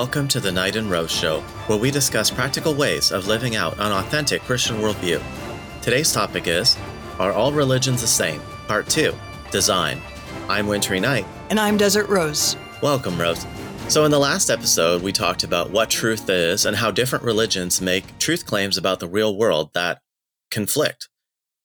[0.00, 3.72] Welcome to the Knight and Rose Show, where we discuss practical ways of living out
[3.80, 5.20] an authentic Christian worldview.
[5.82, 6.76] Today's topic is
[7.18, 8.40] Are All Religions the Same?
[8.68, 9.12] Part 2
[9.50, 10.00] Design.
[10.48, 11.26] I'm Wintery Knight.
[11.50, 12.56] And I'm Desert Rose.
[12.80, 13.44] Welcome, Rose.
[13.88, 17.80] So, in the last episode, we talked about what truth is and how different religions
[17.80, 20.00] make truth claims about the real world that
[20.52, 21.08] conflict.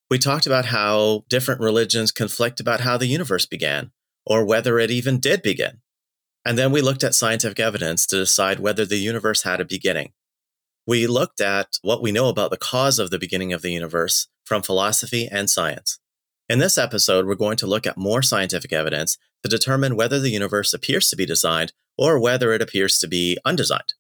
[0.10, 3.92] We talked about how different religions conflict about how the universe began,
[4.26, 5.83] or whether it even did begin.
[6.46, 10.12] And then we looked at scientific evidence to decide whether the universe had a beginning.
[10.86, 14.28] We looked at what we know about the cause of the beginning of the universe
[14.44, 16.00] from philosophy and science.
[16.50, 20.30] In this episode, we're going to look at more scientific evidence to determine whether the
[20.30, 23.94] universe appears to be designed or whether it appears to be undesigned.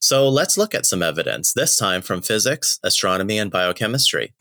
[0.00, 4.34] So let's look at some evidence, this time from physics, astronomy, and biochemistry.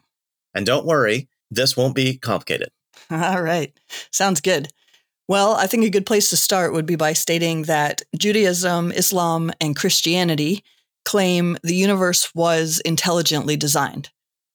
[0.53, 2.69] And don't worry, this won't be complicated.
[3.11, 3.77] All right.
[4.11, 4.69] Sounds good.
[5.27, 9.51] Well, I think a good place to start would be by stating that Judaism, Islam,
[9.59, 10.63] and Christianity
[11.03, 14.09] claim the universe was intelligently designed.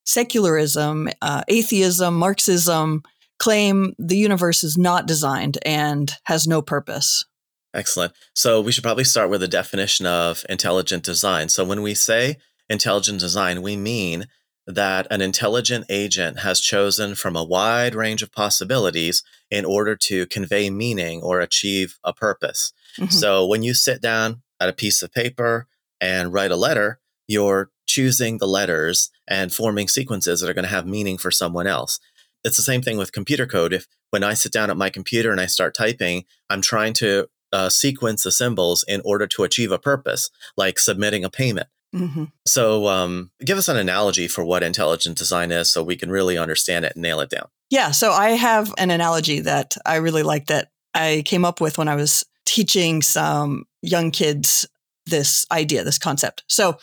[0.04, 3.02] Secularism, uh, atheism, Marxism
[3.38, 7.24] claim the universe is not designed and has no purpose.
[7.72, 8.12] Excellent.
[8.34, 11.48] So we should probably start with a definition of intelligent design.
[11.48, 12.36] So when we say
[12.68, 14.26] intelligent design, we mean
[14.66, 20.26] that an intelligent agent has chosen from a wide range of possibilities in order to
[20.26, 22.72] convey meaning or achieve a purpose.
[22.98, 23.10] Mm-hmm.
[23.10, 25.66] So when you sit down at a piece of paper
[26.00, 30.68] and write a letter, you're choosing the letters and forming sequences that are going to
[30.70, 31.98] have meaning for someone else.
[32.44, 33.72] It's the same thing with computer code.
[33.72, 37.28] If when I sit down at my computer and I start typing, I'm trying to
[37.52, 41.68] uh, sequence the symbols in order to achieve a purpose, like submitting a payment.
[41.94, 42.24] Mm-hmm.
[42.46, 46.38] So, um, give us an analogy for what intelligent design is so we can really
[46.38, 47.48] understand it and nail it down.
[47.68, 47.90] Yeah.
[47.90, 51.88] So, I have an analogy that I really like that I came up with when
[51.88, 54.66] I was teaching some young kids
[55.06, 56.44] this idea, this concept.
[56.48, 56.78] So,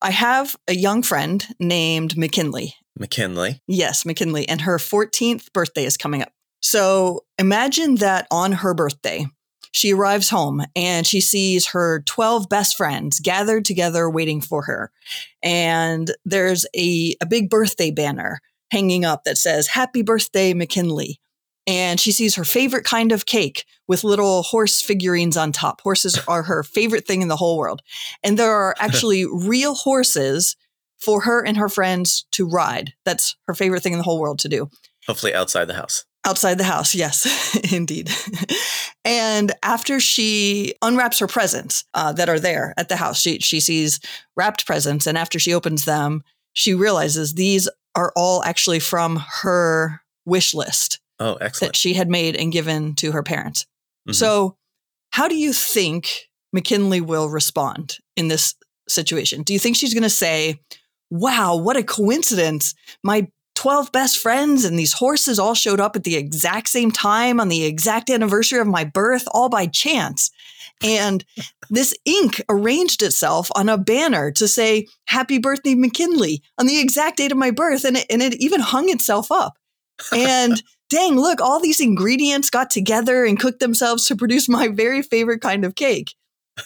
[0.00, 2.74] I have a young friend named McKinley.
[2.98, 3.60] McKinley?
[3.66, 4.48] Yes, McKinley.
[4.48, 6.32] And her 14th birthday is coming up.
[6.62, 9.26] So, imagine that on her birthday,
[9.74, 14.92] she arrives home and she sees her 12 best friends gathered together waiting for her.
[15.42, 18.40] And there's a, a big birthday banner
[18.70, 21.20] hanging up that says, Happy Birthday, McKinley.
[21.66, 25.80] And she sees her favorite kind of cake with little horse figurines on top.
[25.80, 27.82] Horses are her favorite thing in the whole world.
[28.22, 30.54] And there are actually real horses
[31.00, 32.92] for her and her friends to ride.
[33.04, 34.70] That's her favorite thing in the whole world to do.
[35.08, 36.04] Hopefully outside the house.
[36.26, 38.10] Outside the house, yes, indeed.
[39.04, 43.60] and after she unwraps her presents uh, that are there at the house, she she
[43.60, 44.00] sees
[44.36, 46.22] wrapped presents, and after she opens them,
[46.54, 51.00] she realizes these are all actually from her wish list.
[51.20, 51.74] Oh, excellent!
[51.74, 53.66] That she had made and given to her parents.
[54.08, 54.14] Mm-hmm.
[54.14, 54.56] So,
[55.10, 58.54] how do you think McKinley will respond in this
[58.88, 59.42] situation?
[59.42, 60.58] Do you think she's going to say,
[61.10, 62.74] "Wow, what a coincidence!
[63.02, 63.28] My
[63.64, 67.48] 12 best friends and these horses all showed up at the exact same time on
[67.48, 70.30] the exact anniversary of my birth, all by chance.
[70.82, 71.24] And
[71.70, 77.16] this ink arranged itself on a banner to say, Happy birthday, McKinley, on the exact
[77.16, 77.86] date of my birth.
[77.86, 79.54] And it, and it even hung itself up.
[80.14, 85.00] And dang, look, all these ingredients got together and cooked themselves to produce my very
[85.00, 86.14] favorite kind of cake.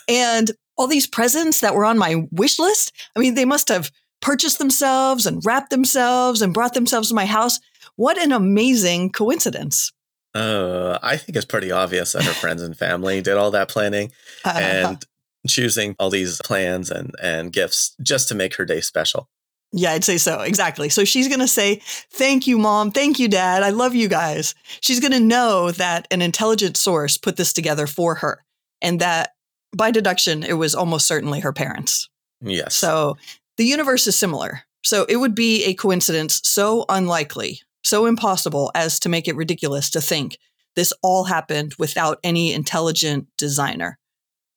[0.09, 3.89] And all these presents that were on my wish list, I mean, they must have
[4.21, 7.59] purchased themselves and wrapped themselves and brought themselves to my house.
[7.95, 9.91] What an amazing coincidence.
[10.35, 14.11] Uh, I think it's pretty obvious that her friends and family did all that planning
[14.45, 15.05] uh, and
[15.47, 19.29] choosing all these plans and, and gifts just to make her day special.
[19.71, 20.41] Yeah, I'd say so.
[20.41, 20.89] Exactly.
[20.89, 21.81] So she's going to say,
[22.11, 22.91] Thank you, mom.
[22.91, 23.61] Thank you, dad.
[23.61, 24.55] I love you guys.
[24.81, 28.43] She's going to know that an intelligent source put this together for her
[28.81, 29.35] and that
[29.75, 32.09] by deduction, it was almost certainly her parents.
[32.41, 32.75] Yes.
[32.75, 33.17] So
[33.59, 34.61] the universe is similar.
[34.85, 39.89] So it would be a coincidence so unlikely, so impossible as to make it ridiculous
[39.89, 40.37] to think
[40.77, 43.99] this all happened without any intelligent designer.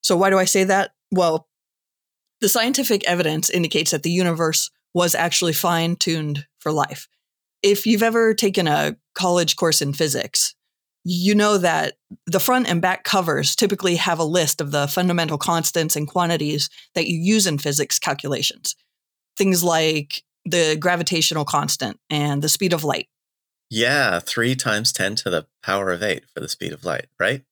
[0.05, 0.93] So why do I say that?
[1.11, 1.49] Well,
[2.41, 7.09] the scientific evidence indicates that the universe was actually fine tuned for life.
[7.61, 10.55] If you've ever taken a college course in physics,
[11.03, 11.95] you know that
[12.29, 16.71] the front and back covers typically have a list of the fundamental constants and quantities
[16.95, 18.77] that you use in physics calculations
[19.37, 23.09] things like the gravitational constant and the speed of light.
[23.71, 27.43] Yeah, three times 10 to the power of eight for the speed of light, right?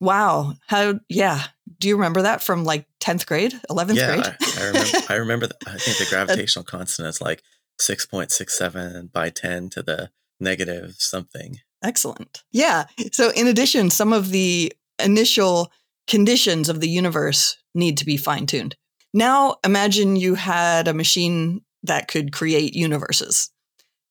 [0.00, 0.54] Wow.
[0.66, 1.44] How, yeah.
[1.80, 4.36] Do you remember that from like 10th grade, 11th yeah, grade?
[4.40, 7.42] I, I remember, I remember, the, I think the gravitational constant is like
[7.80, 11.60] 6.67 by 10 to the negative something.
[11.82, 12.44] Excellent.
[12.52, 12.84] Yeah.
[13.12, 14.72] So, in addition, some of the
[15.02, 15.72] initial
[16.06, 18.76] conditions of the universe need to be fine tuned.
[19.16, 23.50] Now, imagine you had a machine that could create universes.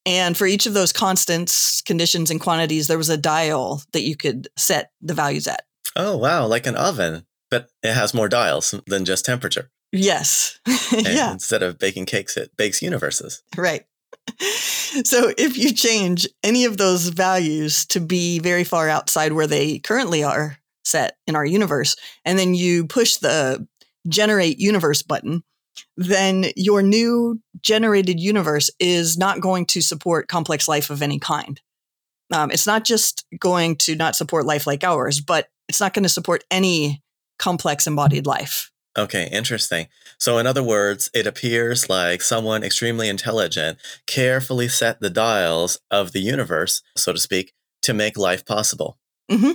[0.03, 4.17] And for each of those constants, conditions, and quantities, there was a dial that you
[4.17, 5.63] could set the values at.
[5.95, 6.47] Oh, wow.
[6.47, 9.69] Like an oven, but it has more dials than just temperature.
[9.91, 10.59] Yes.
[10.91, 11.33] yeah.
[11.33, 13.43] Instead of baking cakes, it bakes universes.
[13.55, 13.85] Right.
[15.03, 19.79] So if you change any of those values to be very far outside where they
[19.79, 23.67] currently are set in our universe, and then you push the
[24.07, 25.43] generate universe button,
[25.97, 31.61] then your new generated universe is not going to support complex life of any kind.
[32.33, 36.03] Um, it's not just going to not support life like ours, but it's not going
[36.03, 37.03] to support any
[37.37, 38.71] complex embodied life.
[38.97, 39.87] Okay, interesting.
[40.17, 43.77] So, in other words, it appears like someone extremely intelligent
[44.07, 48.97] carefully set the dials of the universe, so to speak, to make life possible.
[49.29, 49.51] Mm-hmm.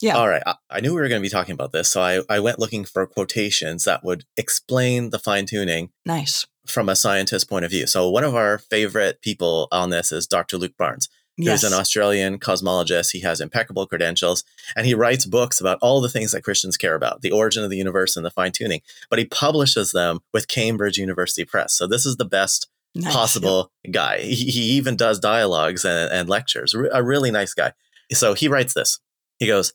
[0.00, 0.16] Yeah.
[0.16, 0.42] All right.
[0.46, 1.90] I, I knew we were going to be talking about this.
[1.92, 5.90] So, I, I went looking for quotations that would explain the fine tuning.
[6.06, 6.46] Nice.
[6.66, 7.86] From a scientist point of view.
[7.86, 10.56] So, one of our favorite people on this is Dr.
[10.56, 11.08] Luke Barnes.
[11.36, 11.62] Yes.
[11.62, 13.12] He's an Australian cosmologist.
[13.12, 14.44] He has impeccable credentials
[14.76, 17.70] and he writes books about all the things that Christians care about the origin of
[17.70, 18.82] the universe and the fine tuning.
[19.08, 21.72] But he publishes them with Cambridge University Press.
[21.72, 23.14] So this is the best nice.
[23.14, 24.20] possible guy.
[24.20, 26.74] He, he, even does dialogues and, and lectures.
[26.74, 27.72] A really nice guy.
[28.12, 28.98] So he writes this.
[29.38, 29.72] He goes,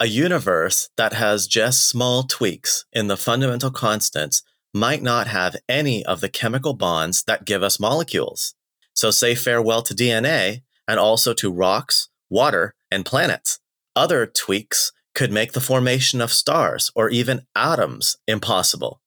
[0.00, 4.42] A universe that has just small tweaks in the fundamental constants
[4.74, 8.54] might not have any of the chemical bonds that give us molecules.
[8.92, 13.60] So say farewell to DNA and also to rocks, water, and planets.
[13.94, 19.00] Other tweaks could make the formation of stars or even atoms impossible.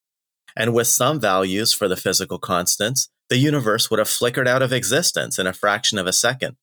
[0.56, 4.72] And with some values for the physical constants, the universe would have flickered out of
[4.72, 6.56] existence in a fraction of a second.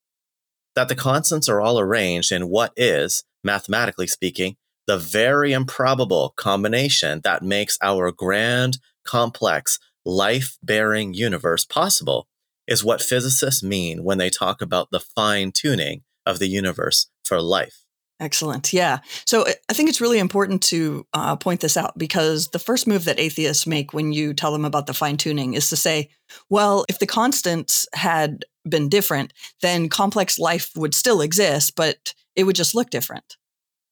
[0.75, 4.57] That the constants are all arranged in what is, mathematically speaking,
[4.87, 12.29] the very improbable combination that makes our grand, complex, life bearing universe possible
[12.67, 17.41] is what physicists mean when they talk about the fine tuning of the universe for
[17.41, 17.85] life.
[18.21, 18.73] Excellent.
[18.73, 19.01] Yeah.
[19.27, 23.05] So I think it's really important to uh, point this out because the first move
[23.07, 26.11] that atheists make when you tell them about the fine tuning is to say,
[26.49, 29.33] well, if the constants had been different,
[29.63, 33.37] then complex life would still exist, but it would just look different.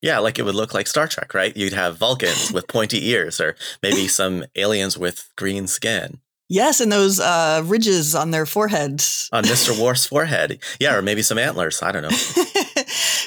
[0.00, 1.56] Yeah, like it would look like Star Trek, right?
[1.56, 6.18] You'd have Vulcans with pointy ears, or maybe some aliens with green skin.
[6.48, 9.30] Yes, and those uh, ridges on their foreheads.
[9.32, 9.78] On Mr.
[9.82, 10.58] Worf's forehead.
[10.78, 11.80] Yeah, or maybe some antlers.
[11.82, 12.44] I don't know.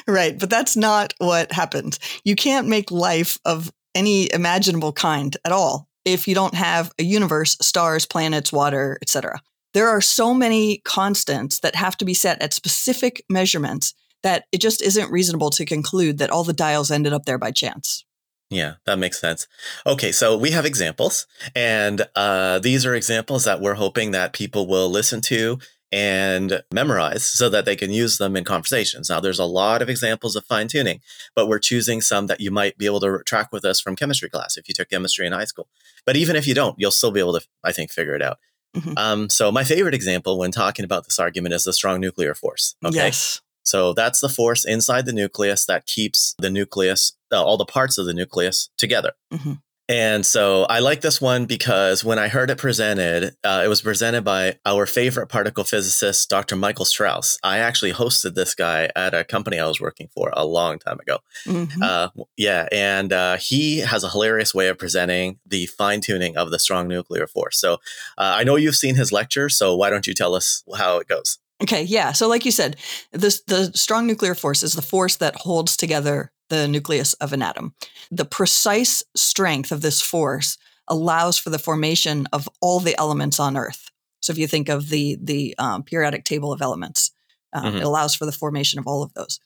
[0.08, 1.98] right, but that's not what happened.
[2.24, 7.04] You can't make life of any imaginable kind at all if you don't have a
[7.04, 9.42] universe, stars, planets, water, etc.
[9.76, 13.94] There are so many constants that have to be set at specific measurements
[14.24, 17.52] that it just isn't reasonable to conclude that all the dials ended up there by
[17.52, 18.06] chance.
[18.50, 19.48] Yeah, that makes sense.
[19.86, 24.66] Okay, so we have examples, and uh, these are examples that we're hoping that people
[24.66, 25.60] will listen to
[25.92, 29.10] and memorize so that they can use them in conversations.
[29.10, 31.02] Now, there's a lot of examples of fine tuning,
[31.36, 34.30] but we're choosing some that you might be able to track with us from chemistry
[34.30, 35.68] class if you took chemistry in high school.
[36.06, 38.38] But even if you don't, you'll still be able to, I think, figure it out.
[38.76, 38.98] Mm-hmm.
[38.98, 42.76] Um, so, my favorite example when talking about this argument is the strong nuclear force.
[42.84, 42.96] Okay.
[42.96, 43.42] Yes.
[43.66, 47.98] So that's the force inside the nucleus that keeps the nucleus, uh, all the parts
[47.98, 49.14] of the nucleus together.
[49.34, 49.54] Mm-hmm.
[49.88, 53.82] And so I like this one because when I heard it presented, uh, it was
[53.82, 56.56] presented by our favorite particle physicist, Dr.
[56.56, 57.38] Michael Strauss.
[57.44, 61.00] I actually hosted this guy at a company I was working for a long time
[61.00, 61.20] ago.
[61.46, 61.84] Mm-hmm.
[61.84, 62.68] Uh, yeah.
[62.72, 66.88] And uh, he has a hilarious way of presenting the fine tuning of the strong
[66.88, 67.60] nuclear force.
[67.60, 67.74] So
[68.18, 69.50] uh, I know you've seen his lecture.
[69.50, 71.38] So why don't you tell us how it goes?
[71.64, 72.12] Okay, yeah.
[72.12, 72.76] So, like you said,
[73.14, 77.42] this, the strong nuclear force is the force that holds together the nucleus of an
[77.42, 77.74] atom.
[78.12, 83.58] The precise strength of this force allows for the formation of all the elements on
[83.58, 83.90] Earth.
[84.22, 87.12] So, if you think of the the um, periodic table of elements,
[87.54, 87.78] um, mm-hmm.
[87.78, 89.40] it allows for the formation of all of those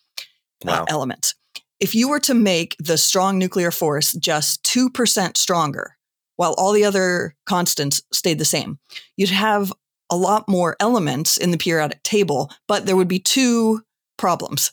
[0.66, 0.82] uh, wow.
[0.84, 1.36] uh, elements.
[1.80, 5.98] If you were to make the strong nuclear force just two percent stronger,
[6.36, 8.80] while all the other constants stayed the same,
[9.18, 9.74] you'd have
[10.10, 13.82] a lot more elements in the periodic table, but there would be two
[14.18, 14.72] problems.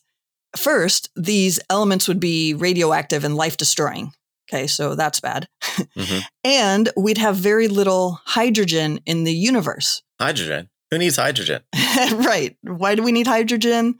[0.56, 4.12] First, these elements would be radioactive and life destroying.
[4.48, 5.48] Okay, so that's bad.
[5.62, 6.18] Mm-hmm.
[6.44, 10.02] and we'd have very little hydrogen in the universe.
[10.20, 10.68] Hydrogen?
[10.90, 11.62] Who needs hydrogen?
[12.14, 12.56] right.
[12.62, 13.96] Why do we need hydrogen?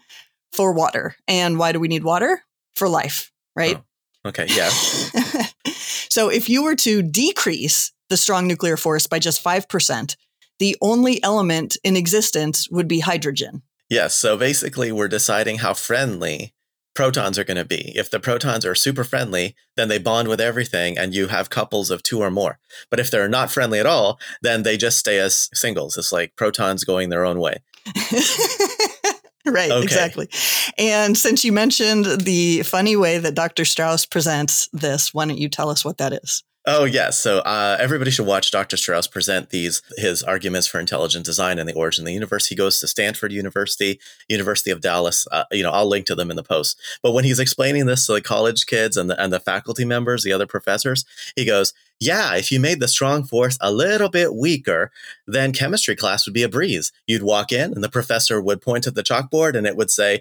[0.53, 1.17] For water.
[1.27, 2.43] And why do we need water?
[2.77, 3.83] For life, right?
[4.25, 4.69] Oh, okay, yeah.
[6.09, 10.17] so if you were to decrease the strong nuclear force by just 5%,
[10.59, 13.63] the only element in existence would be hydrogen.
[13.89, 14.15] Yes.
[14.15, 16.55] So basically, we're deciding how friendly
[16.97, 17.93] protons are going to be.
[17.95, 21.91] If the protons are super friendly, then they bond with everything and you have couples
[21.91, 22.59] of two or more.
[22.91, 25.97] But if they're not friendly at all, then they just stay as singles.
[25.97, 27.59] It's like protons going their own way.
[29.47, 29.83] right, okay.
[29.83, 30.29] exactly.
[30.79, 33.65] And since you mentioned the funny way that Dr.
[33.65, 36.43] Strauss presents this, why don't you tell us what that is?
[36.69, 38.77] Oh yes, so uh, everybody should watch Dr.
[38.77, 42.49] Strauss present these his arguments for intelligent design and the origin of the universe.
[42.49, 45.29] He goes to Stanford University, University of Dallas.
[45.31, 46.77] Uh, you know, I'll link to them in the post.
[47.05, 50.25] But when he's explaining this to the college kids and the and the faculty members,
[50.25, 51.05] the other professors,
[51.37, 54.91] he goes, "Yeah, if you made the strong force a little bit weaker,
[55.25, 56.91] then chemistry class would be a breeze.
[57.07, 60.21] You'd walk in, and the professor would point at the chalkboard, and it would say."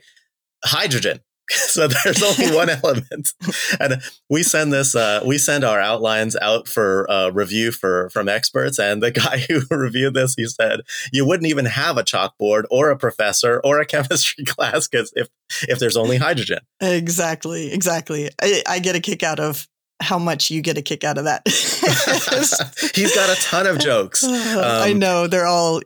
[0.66, 3.34] Hydrogen, so there's only one element.
[3.80, 8.28] And we send this uh, we send our outlines out for uh, review for from
[8.28, 8.80] experts.
[8.80, 12.90] And the guy who reviewed this he said you wouldn't even have a chalkboard or
[12.90, 15.30] a professor or a chemistry class because if
[15.68, 16.60] if there's only hydrogen.
[16.82, 18.30] Exactly exactly.
[18.42, 19.68] I, I get a kick out of
[20.02, 21.42] how much you get a kick out of that.
[21.46, 24.24] He's got a ton of jokes.
[24.24, 25.82] Um, i know they're all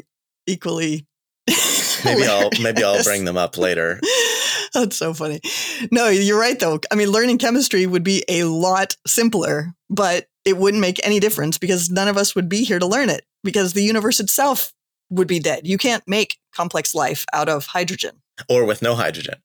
[0.47, 1.05] equally
[2.05, 3.99] maybe I'll maybe I'll bring them up later.
[4.73, 5.41] That's so funny.
[5.91, 6.79] No, you're right though.
[6.91, 11.57] I mean, learning chemistry would be a lot simpler, but it wouldn't make any difference
[11.57, 14.71] because none of us would be here to learn it because the universe itself
[15.09, 15.67] would be dead.
[15.67, 19.35] You can't make complex life out of hydrogen or with no hydrogen.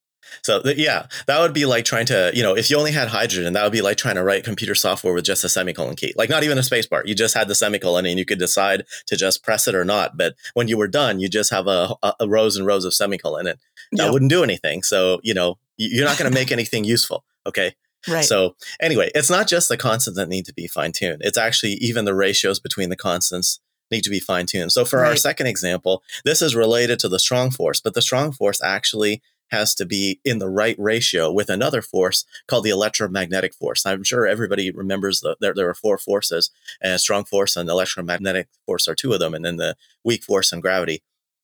[0.42, 3.08] So th- yeah, that would be like trying to, you know, if you only had
[3.08, 6.12] hydrogen, that would be like trying to write computer software with just a semicolon key.
[6.16, 7.06] Like not even a spacebar.
[7.06, 10.16] You just had the semicolon and you could decide to just press it or not.
[10.16, 12.94] But when you were done, you just have a, a, a rows and rows of
[12.94, 13.58] semicolon and
[13.92, 14.12] that yep.
[14.12, 14.82] wouldn't do anything.
[14.82, 17.24] So, you know, you're not going to make anything useful.
[17.46, 17.74] Okay.
[18.06, 18.24] Right.
[18.24, 21.22] So anyway, it's not just the constants that need to be fine tuned.
[21.24, 23.60] It's actually even the ratios between the constants
[23.90, 24.72] need to be fine tuned.
[24.72, 25.10] So for right.
[25.10, 29.22] our second example, this is related to the strong force, but the strong force actually
[29.54, 33.86] has to be in the right ratio with another force called the electromagnetic force.
[33.86, 36.50] I'm sure everybody remembers that there, there are four forces,
[36.82, 40.52] and strong force and electromagnetic force are two of them, and then the weak force
[40.52, 41.02] and gravity.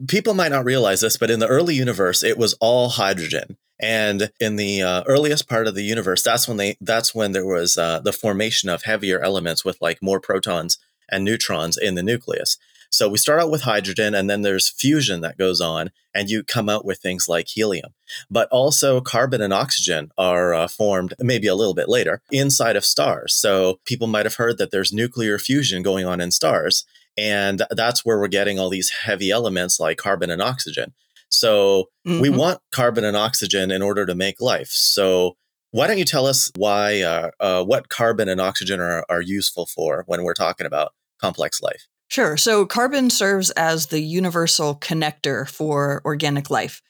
[0.09, 3.57] People might not realize this, but in the early universe, it was all hydrogen.
[3.81, 7.47] And in the uh, earliest part of the universe, that's when they that's when there
[7.47, 10.79] was uh, the formation of heavier elements with like more protons
[11.11, 12.59] and neutrons in the nucleus.
[12.91, 16.43] So we start out with hydrogen and then there's fusion that goes on and you
[16.43, 17.95] come out with things like helium.
[18.31, 22.85] But also carbon and oxygen are uh, formed maybe a little bit later inside of
[22.85, 23.33] stars.
[23.35, 26.85] So people might have heard that there's nuclear fusion going on in stars.
[27.17, 30.93] And that's where we're getting all these heavy elements like carbon and oxygen.
[31.29, 32.21] So mm-hmm.
[32.21, 34.71] we want carbon and oxygen in order to make life.
[34.71, 35.37] So
[35.71, 39.67] why don't you tell us why, uh, uh, what carbon and oxygen are, are useful
[39.67, 41.87] for when we're talking about complex life?
[42.11, 42.37] Sure.
[42.37, 46.83] So carbon serves as the universal connector for organic life.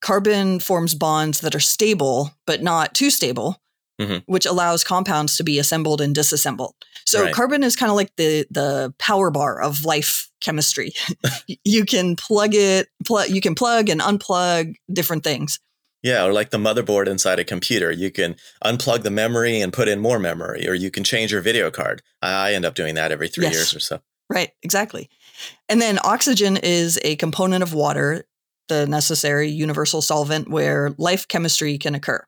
[0.00, 3.60] Carbon forms bonds that are stable, but not too stable,
[4.00, 4.18] mm-hmm.
[4.26, 6.76] which allows compounds to be assembled and disassembled.
[7.04, 7.34] So right.
[7.34, 10.92] carbon is kind of like the the power bar of life chemistry.
[11.64, 15.58] you can plug it, pl- you can plug and unplug different things.
[16.04, 17.90] Yeah, or like the motherboard inside a computer.
[17.90, 21.40] You can unplug the memory and put in more memory, or you can change your
[21.40, 22.02] video card.
[22.22, 23.54] I end up doing that every three yes.
[23.54, 24.00] years or so.
[24.30, 25.08] Right, exactly.
[25.68, 28.24] And then oxygen is a component of water,
[28.68, 32.24] the necessary universal solvent where life chemistry can occur.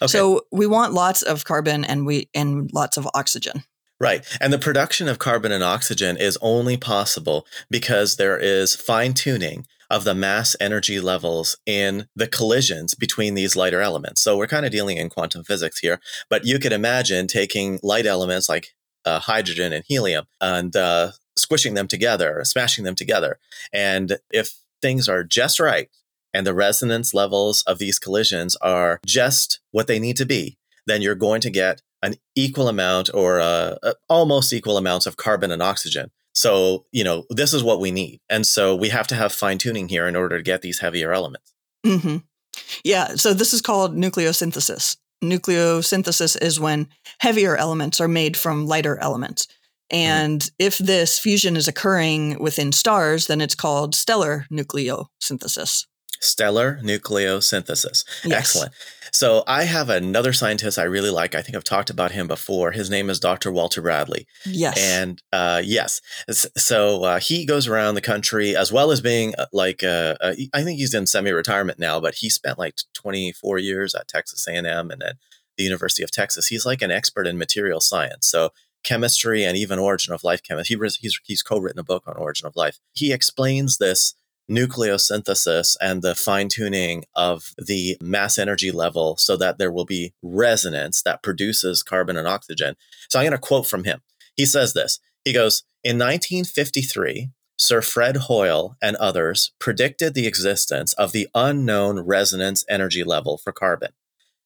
[0.00, 0.08] Okay.
[0.10, 3.64] So we want lots of carbon and we and lots of oxygen.
[4.00, 4.26] Right.
[4.40, 9.64] And the production of carbon and oxygen is only possible because there is fine tuning
[9.90, 14.20] of the mass energy levels in the collisions between these lighter elements.
[14.20, 18.06] So we're kind of dealing in quantum physics here, but you could imagine taking light
[18.06, 23.38] elements like uh, hydrogen and helium and uh, squishing them together, smashing them together.
[23.72, 25.88] And if things are just right
[26.34, 31.02] and the resonance levels of these collisions are just what they need to be, then
[31.02, 33.76] you're going to get an equal amount or uh,
[34.08, 36.10] almost equal amounts of carbon and oxygen.
[36.34, 38.20] So, you know, this is what we need.
[38.28, 41.12] And so we have to have fine tuning here in order to get these heavier
[41.12, 41.52] elements.
[41.86, 42.18] Mm-hmm.
[42.84, 43.14] Yeah.
[43.16, 44.96] So this is called nucleosynthesis.
[45.22, 46.88] Nucleosynthesis is when
[47.20, 49.46] heavier elements are made from lighter elements.
[49.92, 50.08] Mm-hmm.
[50.08, 55.86] And if this fusion is occurring within stars, then it's called stellar nucleosynthesis.
[56.20, 58.04] Stellar nucleosynthesis.
[58.24, 58.38] Yes.
[58.38, 58.72] Excellent.
[59.12, 61.34] So I have another scientist I really like.
[61.34, 62.70] I think I've talked about him before.
[62.70, 63.52] His name is Dr.
[63.52, 64.26] Walter Bradley.
[64.46, 64.78] Yes.
[64.78, 66.00] And uh, yes,
[66.56, 70.34] so uh, he goes around the country as well as being uh, like uh, uh,
[70.54, 74.90] I think he's in semi-retirement now, but he spent like 24 years at Texas A&M
[74.90, 75.16] and at
[75.58, 76.46] the University of Texas.
[76.46, 78.26] He's like an expert in material science.
[78.26, 78.50] So
[78.82, 80.76] chemistry and even origin of life chemistry.
[80.76, 82.78] He, he's, he's co-written a book on origin of life.
[82.92, 84.14] He explains this
[84.50, 90.12] nucleosynthesis and the fine tuning of the mass energy level so that there will be
[90.22, 92.76] resonance that produces carbon and oxygen.
[93.08, 94.02] So I'm going to quote from him.
[94.36, 100.92] He says this He goes, In 1953, Sir Fred Hoyle and others predicted the existence
[100.94, 103.90] of the unknown resonance energy level for carbon,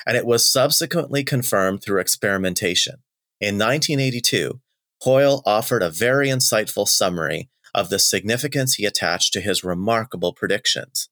[0.07, 2.97] and it was subsequently confirmed through experimentation.
[3.39, 4.61] In 1982,
[5.03, 11.11] Hoyle offered a very insightful summary of the significance he attached to his remarkable predictions.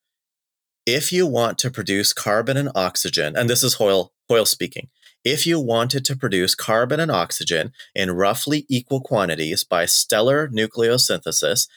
[0.87, 4.89] If you want to produce carbon and oxygen, and this is Hoyle, Hoyle speaking,
[5.23, 11.69] if you wanted to produce carbon and oxygen in roughly equal quantities by stellar nucleosynthesis,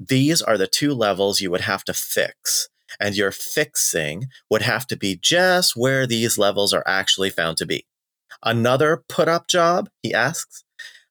[0.00, 2.68] these are the two levels you would have to fix.
[2.98, 7.66] And your fixing would have to be just where these levels are actually found to
[7.66, 7.86] be.
[8.44, 10.64] Another put up job, he asks.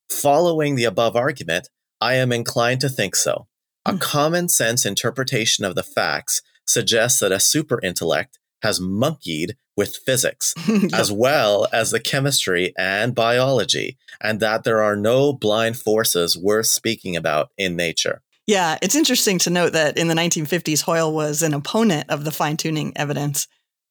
[0.10, 1.70] Following the above argument,
[2.02, 3.48] I am inclined to think so.
[3.86, 3.98] A hmm.
[3.98, 10.54] common sense interpretation of the facts suggests that a super intellect has monkeyed with physics
[10.68, 10.94] yep.
[10.94, 16.68] as well as the chemistry and biology, and that there are no blind forces worth
[16.68, 18.22] speaking about in nature.
[18.48, 22.32] Yeah, it's interesting to note that in the 1950s, Hoyle was an opponent of the
[22.32, 23.48] fine tuning evidence.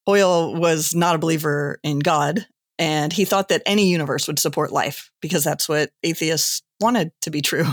[0.06, 2.46] Hoyle was not a believer in God,
[2.80, 7.30] and he thought that any universe would support life because that's what atheists wanted to
[7.30, 7.66] be true.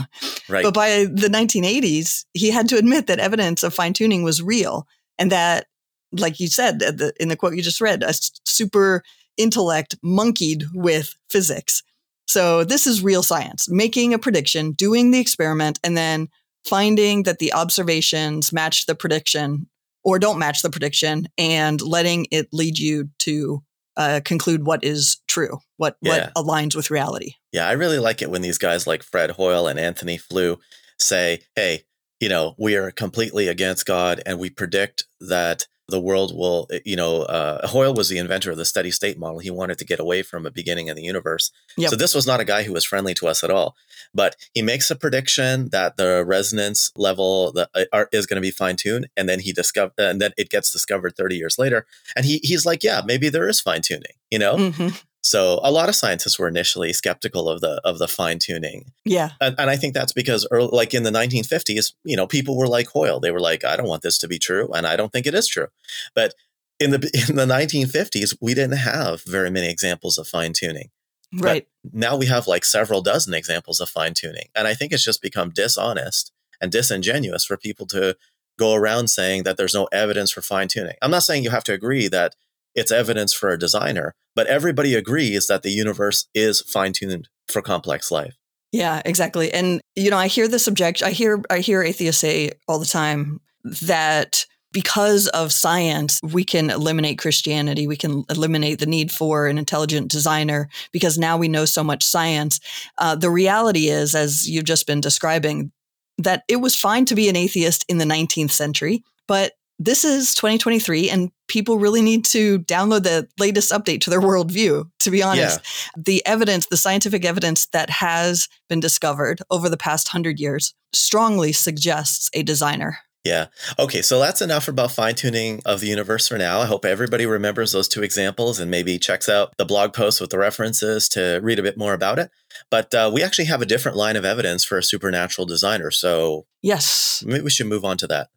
[0.49, 0.63] Right.
[0.63, 4.85] But by the 1980s, he had to admit that evidence of fine tuning was real
[5.17, 5.67] and that,
[6.11, 6.81] like you said
[7.19, 8.13] in the quote you just read, a
[8.45, 9.01] super
[9.37, 11.83] intellect monkeyed with physics.
[12.27, 16.27] So this is real science, making a prediction, doing the experiment, and then
[16.65, 19.69] finding that the observations match the prediction
[20.03, 23.63] or don't match the prediction and letting it lead you to
[23.97, 26.29] uh, conclude what is true, what yeah.
[26.35, 27.33] what aligns with reality.
[27.51, 30.59] Yeah, I really like it when these guys like Fred Hoyle and Antony Flew
[30.99, 31.83] say, "Hey,
[32.19, 36.79] you know, we are completely against God, and we predict that the world will, eh,
[36.85, 39.39] you know, uh, Hoyle was the inventor of the steady state model.
[39.39, 41.51] He wanted to get away from a beginning in the universe.
[41.77, 41.91] Yep.
[41.91, 43.75] So this was not a guy who was friendly to us at all.
[44.13, 48.51] But he makes a prediction that the resonance level that uh, is going to be
[48.51, 51.85] fine tuned, and then he discover, and then it gets discovered 30 years later.
[52.15, 54.55] And he he's like, yeah, maybe there is fine tuning, you know.
[54.55, 54.95] Mm-hmm.
[55.21, 58.91] So a lot of scientists were initially skeptical of the of the fine tuning.
[59.03, 62.57] Yeah, and, and, I think that's because, early, like in the 1950s, you know, people
[62.57, 63.19] were like Hoyle.
[63.19, 65.35] They were like, I don't want this to be true, and I don't think it
[65.35, 65.67] is true.
[66.15, 66.33] But
[66.79, 70.91] in the in the 1950s, we didn't have very many examples of fine tuning.
[71.33, 74.93] Right but now we have like several dozen examples of fine tuning, and I think
[74.93, 78.15] it's just become dishonest and disingenuous for people to
[78.57, 80.95] go around saying that there's no evidence for fine tuning.
[81.01, 82.35] I'm not saying you have to agree that
[82.77, 87.61] it's evidence for a designer, but everybody agrees that the universe is fine tuned for
[87.61, 88.35] complex life.
[88.71, 89.51] Yeah, exactly.
[89.51, 91.07] And you know, I hear this objection.
[91.07, 96.69] I hear I hear atheists say all the time that because of science, we can
[96.69, 97.87] eliminate Christianity.
[97.87, 102.03] We can eliminate the need for an intelligent designer because now we know so much
[102.03, 102.59] science.
[102.97, 105.71] Uh, the reality is, as you've just been describing,
[106.19, 110.33] that it was fine to be an atheist in the 19th century, but this is
[110.35, 115.21] 2023 and people really need to download the latest update to their worldview to be
[115.21, 116.03] honest yeah.
[116.03, 121.51] the evidence the scientific evidence that has been discovered over the past 100 years strongly
[121.51, 123.47] suggests a designer yeah.
[123.77, 124.01] Okay.
[124.01, 126.61] So that's enough about fine tuning of the universe for now.
[126.61, 130.29] I hope everybody remembers those two examples and maybe checks out the blog post with
[130.29, 132.31] the references to read a bit more about it.
[132.71, 135.91] But uh, we actually have a different line of evidence for a supernatural designer.
[135.91, 138.29] So, yes, maybe we should move on to that.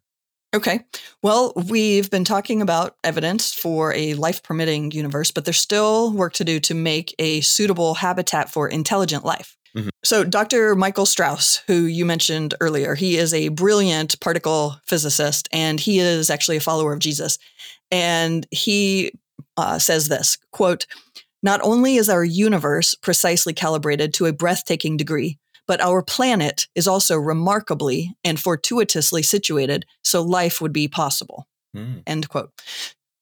[0.53, 0.81] Okay.
[1.21, 6.33] Well, we've been talking about evidence for a life permitting universe, but there's still work
[6.33, 9.55] to do to make a suitable habitat for intelligent life.
[9.75, 9.89] Mm-hmm.
[10.03, 10.75] So, Dr.
[10.75, 16.29] Michael Strauss, who you mentioned earlier, he is a brilliant particle physicist and he is
[16.29, 17.37] actually a follower of Jesus.
[17.89, 19.13] And he
[19.55, 20.85] uh, says this quote,
[21.43, 26.87] not only is our universe precisely calibrated to a breathtaking degree, but our planet is
[26.87, 31.47] also remarkably and fortuitously situated so life would be possible.
[31.75, 32.03] Mm.
[32.05, 32.51] End quote.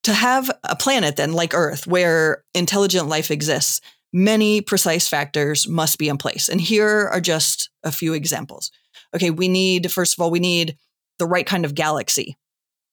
[0.04, 5.97] To have a planet then like Earth where intelligent life exists, many precise factors must
[5.97, 6.49] be in place.
[6.49, 8.71] And here are just a few examples.
[9.15, 10.78] Okay, we need, first of all, we need
[11.17, 12.38] the right kind of galaxy.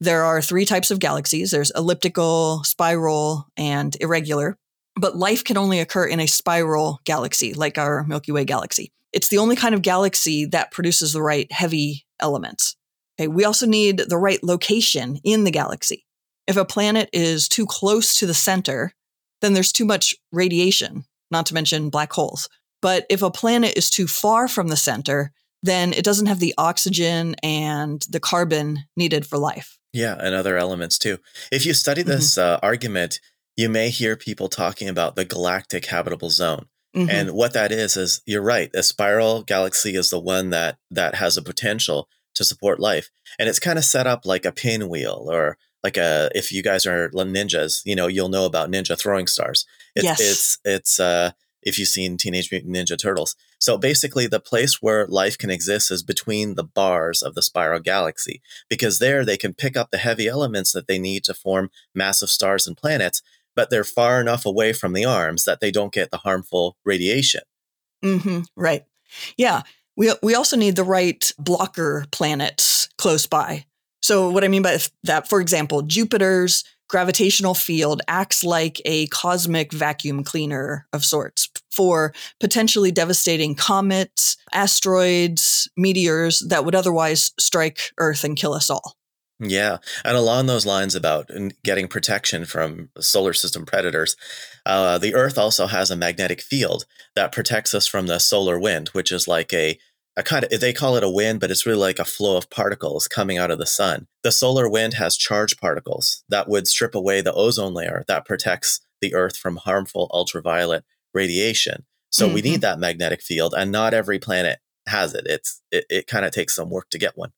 [0.01, 4.59] There are three types of galaxies there's elliptical, spiral, and irregular.
[4.99, 8.93] But life can only occur in a spiral galaxy, like our Milky Way galaxy.
[9.13, 12.77] It's the only kind of galaxy that produces the right heavy elements.
[13.19, 16.05] Okay, we also need the right location in the galaxy.
[16.47, 18.93] If a planet is too close to the center,
[19.41, 22.49] then there's too much radiation, not to mention black holes.
[22.83, 26.55] But if a planet is too far from the center, then it doesn't have the
[26.59, 29.79] oxygen and the carbon needed for life.
[29.93, 31.19] Yeah, and other elements too.
[31.51, 32.11] If you study Mm-hmm.
[32.11, 33.19] this uh, argument,
[33.57, 36.67] you may hear people talking about the galactic habitable zone.
[36.97, 37.11] Mhm.
[37.11, 38.71] And what that is is you're right.
[38.75, 43.49] A spiral galaxy is the one that that has a potential to support life, and
[43.49, 46.31] it's kind of set up like a pinwheel or like a.
[46.35, 49.67] If you guys are ninjas, you know you'll know about ninja throwing stars.
[49.95, 50.21] It's, Yes.
[50.21, 51.33] it's it's uh
[51.63, 53.35] if you've seen Teenage Mutant Ninja Turtles.
[53.59, 57.81] So basically, the place where life can exist is between the bars of the spiral
[57.81, 61.71] galaxy, because there they can pick up the heavy elements that they need to form
[61.95, 63.21] massive stars and planets,
[63.57, 67.41] but they're far enough away from the arms that they don't get the harmful radiation.
[68.03, 68.85] hmm Right.
[69.37, 69.63] Yeah.
[69.97, 73.65] We, we also need the right blocker planets close by.
[74.03, 79.73] So, what I mean by that, for example, Jupiter's gravitational field acts like a cosmic
[79.73, 88.23] vacuum cleaner of sorts for potentially devastating comets, asteroids, meteors that would otherwise strike Earth
[88.23, 88.96] and kill us all.
[89.39, 89.79] Yeah.
[90.05, 91.31] And along those lines about
[91.63, 94.17] getting protection from solar system predators,
[94.65, 98.89] uh, the Earth also has a magnetic field that protects us from the solar wind,
[98.89, 99.79] which is like a,
[100.17, 102.49] a kind of, they call it a wind, but it's really like a flow of
[102.49, 104.07] particles coming out of the sun.
[104.23, 108.81] The solar wind has charged particles that would strip away the ozone layer that protects
[109.03, 111.85] the Earth from harmful ultraviolet radiation.
[112.11, 112.45] So we Mhm.
[112.45, 115.27] need that magnetic field, and not every planet has it.
[115.27, 117.33] It's it, it kind of takes some work to get one.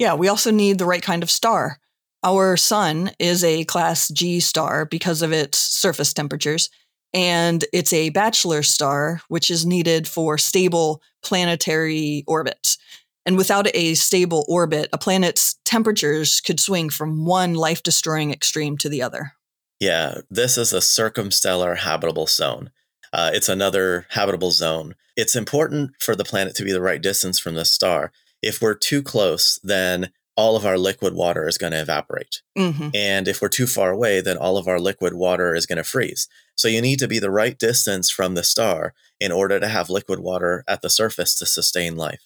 [0.00, 1.78] Yeah, we also need the right kind of star.
[2.24, 6.70] Our sun is a class G star because of its surface temperatures,
[7.12, 12.78] and it's a bachelor star, which is needed for stable planetary orbits.
[13.26, 18.78] And without a stable orbit, a planet's temperatures could swing from one life destroying extreme
[18.78, 19.32] to the other.
[19.80, 22.70] Yeah, this is a circumstellar habitable zone.
[23.12, 24.94] Uh, it's another habitable zone.
[25.14, 28.12] It's important for the planet to be the right distance from the star.
[28.42, 32.40] If we're too close, then all of our liquid water is going to evaporate.
[32.56, 35.76] hmm And if we're too far away, then all of our liquid water is going
[35.78, 36.28] to freeze.
[36.56, 39.90] So you need to be the right distance from the star in order to have
[39.90, 42.22] liquid water at the surface to sustain life.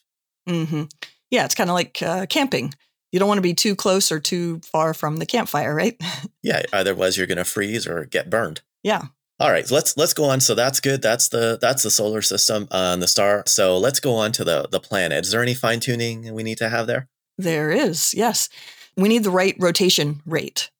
[0.46, 0.84] hmm
[1.30, 2.74] Yeah, it's kind of like uh, camping.
[3.10, 5.96] You don't want to be too close or too far from the campfire, right?
[6.42, 8.60] Yeah, otherwise you're going to freeze or get burned.
[8.82, 9.04] yeah.
[9.40, 10.40] All right, let's let's go on.
[10.40, 11.02] So that's good.
[11.02, 13.42] That's the that's the solar system uh, and the star.
[13.46, 15.24] So let's go on to the the planet.
[15.24, 17.08] Is there any fine tuning we need to have there?
[17.36, 18.48] There is, yes.
[18.96, 20.70] We need the right rotation rate.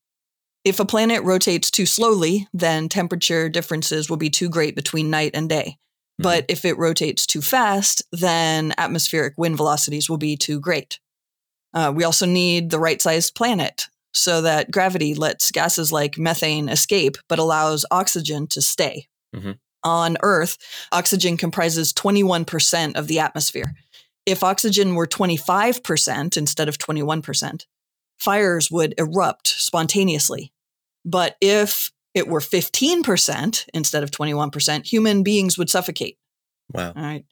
[0.65, 5.33] If a planet rotates too slowly, then temperature differences will be too great between night
[5.35, 5.79] and day.
[6.17, 11.01] But if it rotates too fast, then atmospheric wind velocities will be too great.
[11.75, 16.69] Uh, we also need the right sized planet so that gravity lets gases like methane
[16.69, 19.09] escape but allows oxygen to stay.
[19.35, 19.59] Mhm.
[19.83, 20.57] On Earth,
[20.93, 23.75] oxygen comprises 21% of the atmosphere.
[24.25, 27.67] If oxygen were 25% instead of 21%,
[28.19, 30.53] fires would erupt spontaneously.
[31.05, 36.17] But if it were 15% instead of 21%, human beings would suffocate.
[36.73, 36.93] Wow.
[36.97, 37.25] All right.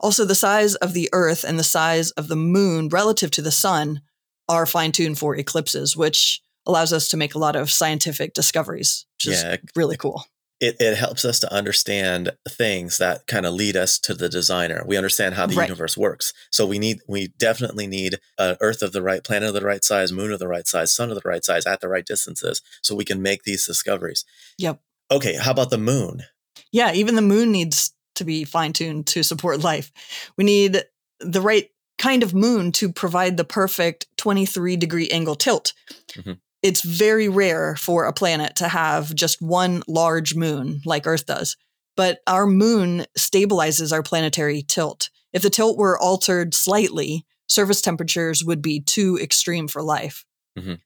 [0.00, 3.50] Also, the size of the Earth and the size of the moon relative to the
[3.50, 4.00] sun
[4.48, 9.06] are fine tuned for eclipses, which allows us to make a lot of scientific discoveries,
[9.18, 10.24] which is Yeah, really cool.
[10.60, 14.82] it it helps us to understand things that kind of lead us to the designer.
[14.86, 15.68] We understand how the Right.
[15.68, 16.32] universe works.
[16.50, 19.84] So we need we definitely need uh, Earth of the right planet of the right
[19.84, 22.60] size, moon of the right size, sun of the right size at the right distances,
[22.82, 24.24] so we can make these discoveries.
[24.58, 24.80] Yep.
[25.10, 26.24] Okay, how about the moon?
[26.72, 29.92] Yeah, even the moon needs to be fine tuned to support life.
[30.36, 30.82] We need
[31.20, 35.72] the right kind of moon to provide the perfect 23 degree angle tilt.
[36.14, 36.38] Mhm.
[36.62, 41.56] It's very rare for a planet to have just one large moon like Earth does,
[41.96, 45.10] but our moon stabilizes our planetary tilt.
[45.32, 50.24] If the tilt were altered slightly, surface temperatures would be too extreme for life.
[50.58, 50.80] Mhm.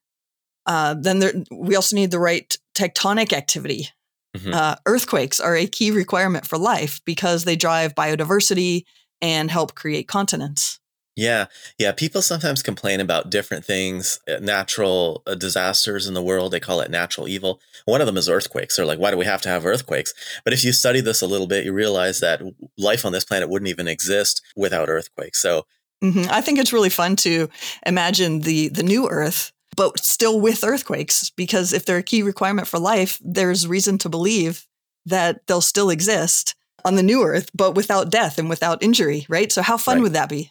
[0.67, 3.89] Uh, then there, we also need the right tectonic activity
[4.37, 4.55] Mhm.
[4.55, 8.85] uh, earthquakes are a key requirement for life because they drive biodiversity
[9.21, 10.79] and help create continents.
[11.15, 11.47] Yeah,
[11.79, 11.93] yeah.
[11.93, 16.53] People sometimes complain about different things, uh, natural uh, disasters in the world.
[16.53, 17.61] They call it natural evil.
[17.85, 18.77] One of them is earthquakes.
[18.77, 20.15] They're like, why do we have to have earthquakes?
[20.43, 22.41] But if you study this a little bit, you realize that
[22.79, 25.41] life on this planet wouldn't even exist without earthquakes.
[25.43, 25.67] So,
[26.03, 26.29] Mhm.
[26.31, 27.49] I think it's really fun to
[27.87, 32.69] imagine the the new Earth, but still with earthquakes, because if they're a key requirement
[32.69, 34.67] for life, there's reason to believe
[35.05, 36.55] that they'll still exist
[36.87, 39.53] on the new Earth, but without death and without injury, right?
[39.53, 40.03] So how fun Right.
[40.05, 40.51] would that be?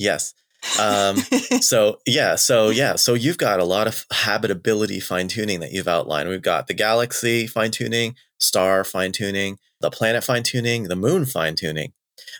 [0.00, 0.34] Yes.
[0.78, 1.16] Um,
[1.62, 5.88] so yeah, so yeah, so you've got a lot of habitability fine tuning that you've
[5.88, 6.28] outlined.
[6.28, 11.24] We've got the galaxy fine tuning, star fine tuning, the planet fine tuning, the moon
[11.24, 11.92] fine tuning.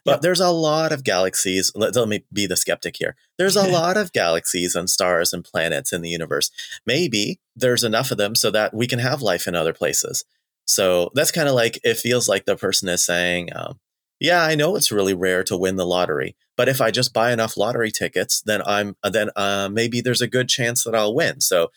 [0.04, 0.20] But Yep.
[0.20, 1.72] there's a lot of galaxies.
[1.74, 3.16] Let, let me be the skeptic here.
[3.38, 6.50] There's a lot of galaxies and stars and planets in the universe.
[6.86, 10.24] Maybe there's enough of them so that we can have life in other places.
[10.66, 13.80] So that's kind of like it feels like the person is saying, um,
[14.20, 17.32] "Yeah, I know it's really rare to win the lottery, but if I just buy
[17.32, 21.40] enough lottery tickets, then I'm then uh, maybe there's a good chance that I'll win."
[21.40, 21.70] So,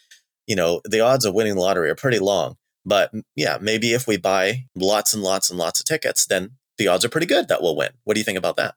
[0.45, 2.57] you know, the odds of winning the lottery are pretty long.
[2.85, 6.89] But yeah, maybe if we buy lots and lots and lots of tickets, then the
[6.89, 7.91] odds are pretty good that we'll win.
[8.03, 8.75] What do you think about that?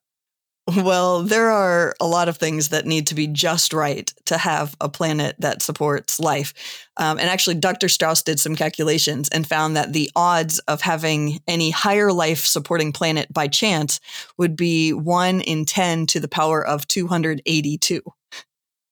[0.68, 4.76] Well, there are a lot of things that need to be just right to have
[4.81, 6.52] a planet that supports life.
[6.96, 7.88] Um, and actually, Dr.
[7.88, 12.92] Strauss did some calculations and found that the odds of having any higher life supporting
[12.92, 14.00] planet by chance
[14.38, 18.02] would be 1 in 10 to the power of 282.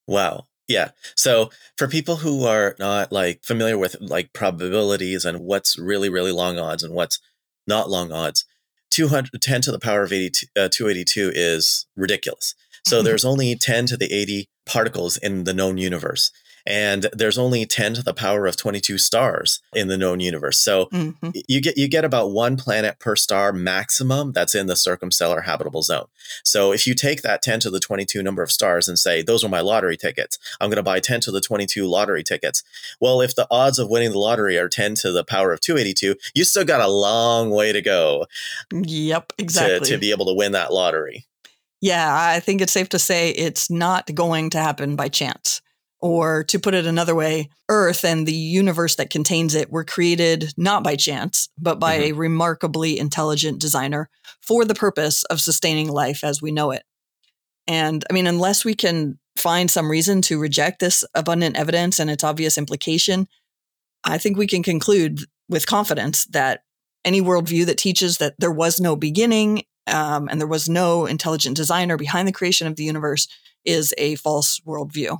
[0.06, 0.44] Wow.
[0.68, 0.90] Yeah.
[1.16, 6.32] So for people who are not like familiar with like probabilities and what's really, really
[6.32, 7.18] long odds and what's
[7.66, 8.44] not long odds,
[8.94, 12.54] 210 to the power of 82, uh, 282 is ridiculous.
[12.87, 16.30] So there's only 10 to the 80 particles in the known universe.
[16.66, 20.59] And there's only 10 to the power of 22 stars in the known universe.
[20.59, 21.42] So Mhm.
[21.46, 25.83] you get you get about one planet per star maximum that's in the circumstellar habitable
[25.83, 26.07] zone.
[26.42, 29.44] So if you take that 10 to the 22 number of stars and say those
[29.44, 32.62] are my lottery tickets, I'm going to buy 10 to the 22 lottery tickets.
[33.00, 36.16] Well, if the odds of winning the lottery are 10 to the power of 282,
[36.35, 38.27] you still got a long way to go
[38.72, 39.81] Yep, exactly.
[39.81, 41.27] to, to be able to win that lottery.
[41.81, 45.54] Yeah, I think it's safe to say it's not going to happen by chance.
[46.05, 50.53] Or to put it another way, Earth and the universe that contains it were created
[50.55, 54.11] not by chance, but by a remarkably intelligent designer
[54.43, 56.83] for the purpose of sustaining life as we know it.
[57.67, 62.11] And I mean, unless we can find some reason to reject this abundant evidence and
[62.11, 63.27] its obvious implication,
[64.05, 66.64] I think we can conclude with confidence that
[67.03, 71.57] any worldview that teaches that there was no beginning um, and there was no intelligent
[71.57, 73.27] designer behind the creation of the universe
[73.64, 75.17] is a false worldview.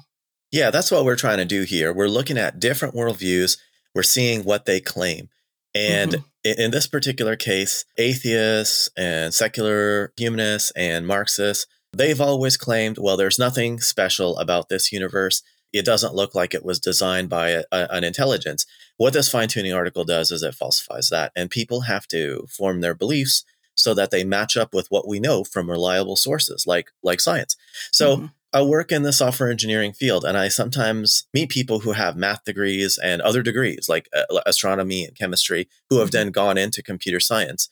[0.55, 1.93] Yeah, that's what we're trying to do here.
[1.93, 3.59] We're looking at different worldviews,
[3.93, 5.29] we're seeing what they claim.
[5.75, 6.25] And Mhm.
[6.45, 13.17] in, in this particular case, atheists and secular humanists and Marxists, they've always claimed, well,
[13.17, 15.43] there's nothing special about this universe.
[15.73, 18.65] It doesn't look like it was designed by a, a- an intelligence.
[18.97, 21.33] What this fine tuning article does is it falsifies that.
[21.35, 25.19] And people have to form their beliefs so that they match up with what we
[25.19, 27.57] know from reliable sources like, like science.
[27.91, 28.33] So, Mhm.
[28.55, 32.45] I work in the software engineering field, and I sometimes meet people who have math
[32.45, 36.13] degrees and other degrees like uh, astronomy and chemistry who have Mhm.
[36.13, 37.69] then gone into computer science.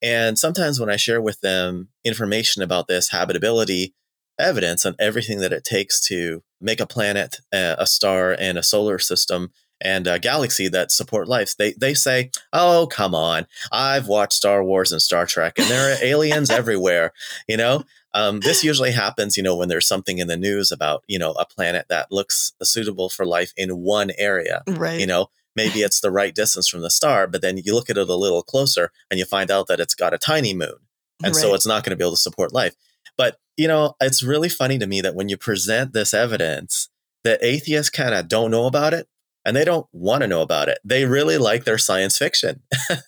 [0.00, 3.94] And sometimes when I share with them information about this habitability
[4.38, 8.62] evidence and everything that it takes to make a planet, uh, a star, and a
[8.62, 13.46] solar system and a galaxy that support life, they, they say, Oh, come on.
[13.70, 17.12] I've watched Star Wars and Star Trek, and there are aliens everywhere,
[17.48, 17.84] you know?
[18.14, 21.32] Um, this usually happens, you know, when there's something in the news about, you know,
[21.32, 24.62] a planet that looks suitable for life in one area.
[24.66, 25.00] Right.
[25.00, 27.96] You know, maybe it's the right distance from the star, but then you look at
[27.96, 30.76] it a little closer and you find out that it's got a tiny moon.
[31.24, 32.74] And so it's not going to be able to support life.
[33.16, 36.88] But, you know, it's really funny to me that when you present this evidence,
[37.24, 39.06] that atheists kind of don't know about it
[39.44, 40.78] and they don't want to know about it.
[40.84, 42.62] They really like their science fiction.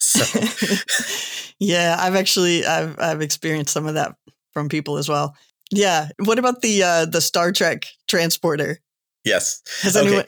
[1.59, 4.15] yeah, I've actually I've I've experienced some of that
[4.53, 5.37] from people as well.
[5.71, 6.09] Yeah.
[6.19, 8.81] What about the uh, the Star Trek transporter?
[9.25, 9.63] Yes.
[9.83, 10.07] Has Okay.
[10.07, 10.25] anyone?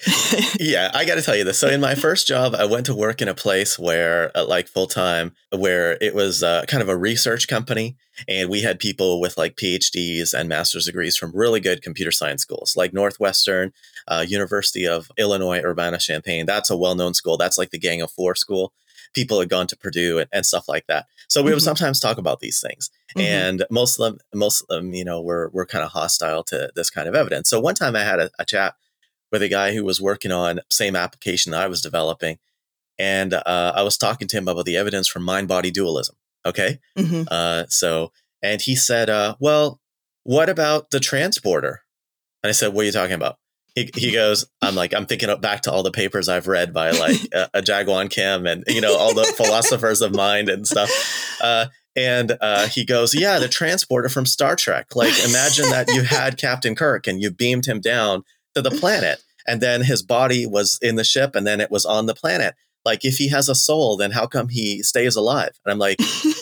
[0.59, 1.59] yeah, I got to tell you this.
[1.59, 4.68] So, in my first job, I went to work in a place where, uh, like
[4.68, 7.96] full time, where it was uh, kind of a research company.
[8.28, 12.42] And we had people with like PhDs and master's degrees from really good computer science
[12.42, 13.72] schools, like Northwestern,
[14.09, 16.46] uh, University of Illinois Urbana Champaign.
[16.46, 17.37] That's a well known school.
[17.37, 18.72] That's like the Gang of Four school.
[19.14, 21.06] People had gone to Purdue and, and stuff like that.
[21.28, 21.64] So we would Mhm.
[21.64, 23.20] sometimes talk about these things Mhm.
[23.22, 26.70] and most of them most of them you know were were kind of hostile to
[26.76, 28.74] this kind of evidence so one time i had a, a chat
[29.33, 32.39] with a guy who was working on same application that i was developing
[32.99, 36.79] and uh, i was talking to him about the evidence from mind body dualism okay
[36.99, 37.27] Mhm.
[37.31, 38.12] uh, so
[38.43, 39.81] and he said uh, well
[40.25, 41.83] what about the transporter
[42.43, 43.39] and i said what are you talking about
[43.75, 46.91] he, he goes i'm like i'm thinking back to all the papers i've read by
[46.91, 50.91] like uh, a Jaegwon Kim and you know all the philosophers of mind and stuff
[51.43, 51.67] uh,
[51.99, 54.95] and uh, he goes, "Yeah, the transporter from Star Trek.
[54.95, 58.23] Like, imagine that you had Captain Kirk and you beamed him down
[58.57, 61.85] to the planet, and then his body was in the ship, and then it was
[61.85, 62.55] on the planet.
[62.85, 65.99] Like, if he has a soul, then how come he stays alive?" And I'm like,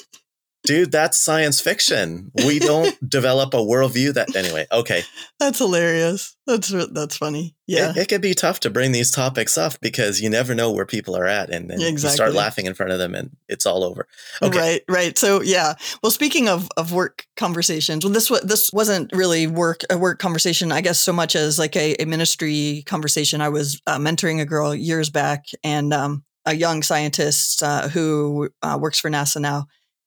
[0.65, 2.33] dude, that's science fiction.
[2.35, 4.67] We don't develop a worldview that anyway.
[4.73, 5.03] Okay,
[5.39, 6.37] that's hilarious.
[6.47, 7.55] That's that's funny.
[7.67, 10.73] Yeah, it, it can be tough to bring these topics up because you never know
[10.73, 12.11] where people are at, and then exactly.
[12.11, 14.09] you start laughing in front of them, and it's all over.
[14.43, 14.59] Okay.
[14.59, 15.19] Right, right.
[15.19, 15.75] So yeah.
[16.03, 20.19] Well, speaking of of work conversations, well, this was this wasn't really work a work
[20.19, 23.41] conversation, I guess, so much as like a, a ministry conversation.
[23.41, 28.51] I was uh, mentoring a girl years back, and um, a young scientist uh, who
[28.63, 29.67] uh, works for NASA now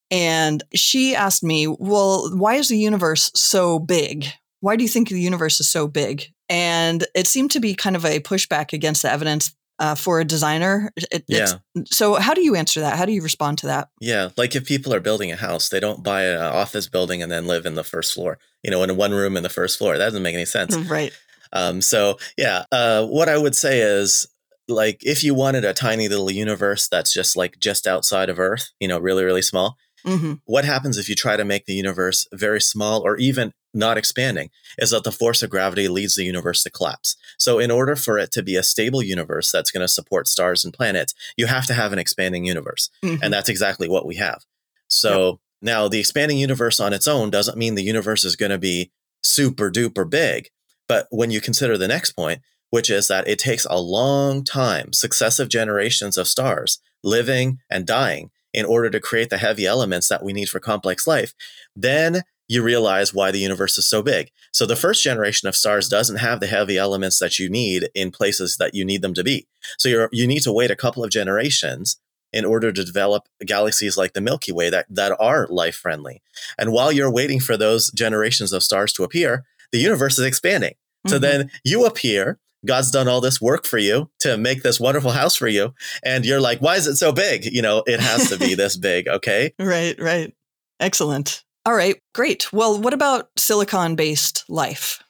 [0.09, 4.25] and she asked me, Well, why is the universe so big?
[4.59, 6.25] Why do you think the universe is so big?
[6.49, 10.25] And it seemed to be kind of a pushback against the evidence uh, for a
[10.25, 10.91] designer.
[11.11, 11.57] It, yeah.
[11.85, 12.97] So, how do you answer that?
[12.97, 13.89] How do you respond to that?
[13.99, 14.29] Yeah.
[14.37, 17.45] Like if people are building a house, they don't buy an office building and then
[17.45, 19.97] live in the first floor, you know, in one room in the first floor.
[19.97, 20.75] That doesn't make any sense.
[20.75, 21.11] Right.
[21.53, 22.65] Um, so, yeah.
[22.71, 24.27] Uh, what I would say is,
[24.67, 28.71] like, if you wanted a tiny little universe that's just like just outside of Earth,
[28.79, 30.33] you know, really, really small, Mm-hmm.
[30.45, 34.49] What happens if you try to make the universe very small or even not expanding
[34.77, 37.17] is that the force of gravity leads the universe to collapse.
[37.37, 40.63] So, in order for it to be a stable universe that's going to support stars
[40.63, 42.89] and planets, you have to have an expanding universe.
[43.03, 43.21] Mm-hmm.
[43.21, 44.45] And that's exactly what we have.
[44.87, 45.35] So, yep.
[45.61, 48.91] now the expanding universe on its own doesn't mean the universe is going to be
[49.23, 50.49] super duper big.
[50.87, 54.93] But when you consider the next point, which is that it takes a long time,
[54.93, 60.23] successive generations of stars living and dying in order to create the heavy elements that
[60.23, 61.35] we need for complex life,
[61.75, 64.31] then you realize why the universe is so big.
[64.51, 68.09] So the first generation of stars doesn't have the heavy elements that you need in
[68.09, 69.47] places that you need them to be.
[69.77, 71.99] So you you need to wait a couple of generations
[72.33, 76.23] in order to develop galaxies like the Milky Way that, that are life friendly.
[76.57, 80.71] And while you're waiting for those generations of stars to appear, the universe is expanding.
[80.71, 81.09] Mm-hmm.
[81.11, 85.11] So then you appear God's done all this work for you to make this wonderful
[85.11, 85.73] house for you.
[86.03, 87.45] And you're like, why is it so big?
[87.45, 89.07] You know, it has to be this big.
[89.17, 89.53] Okay.
[89.59, 90.33] Right, right.
[90.79, 91.43] Excellent.
[91.65, 92.51] All right, great.
[92.53, 95.01] Well, what about silicon based life?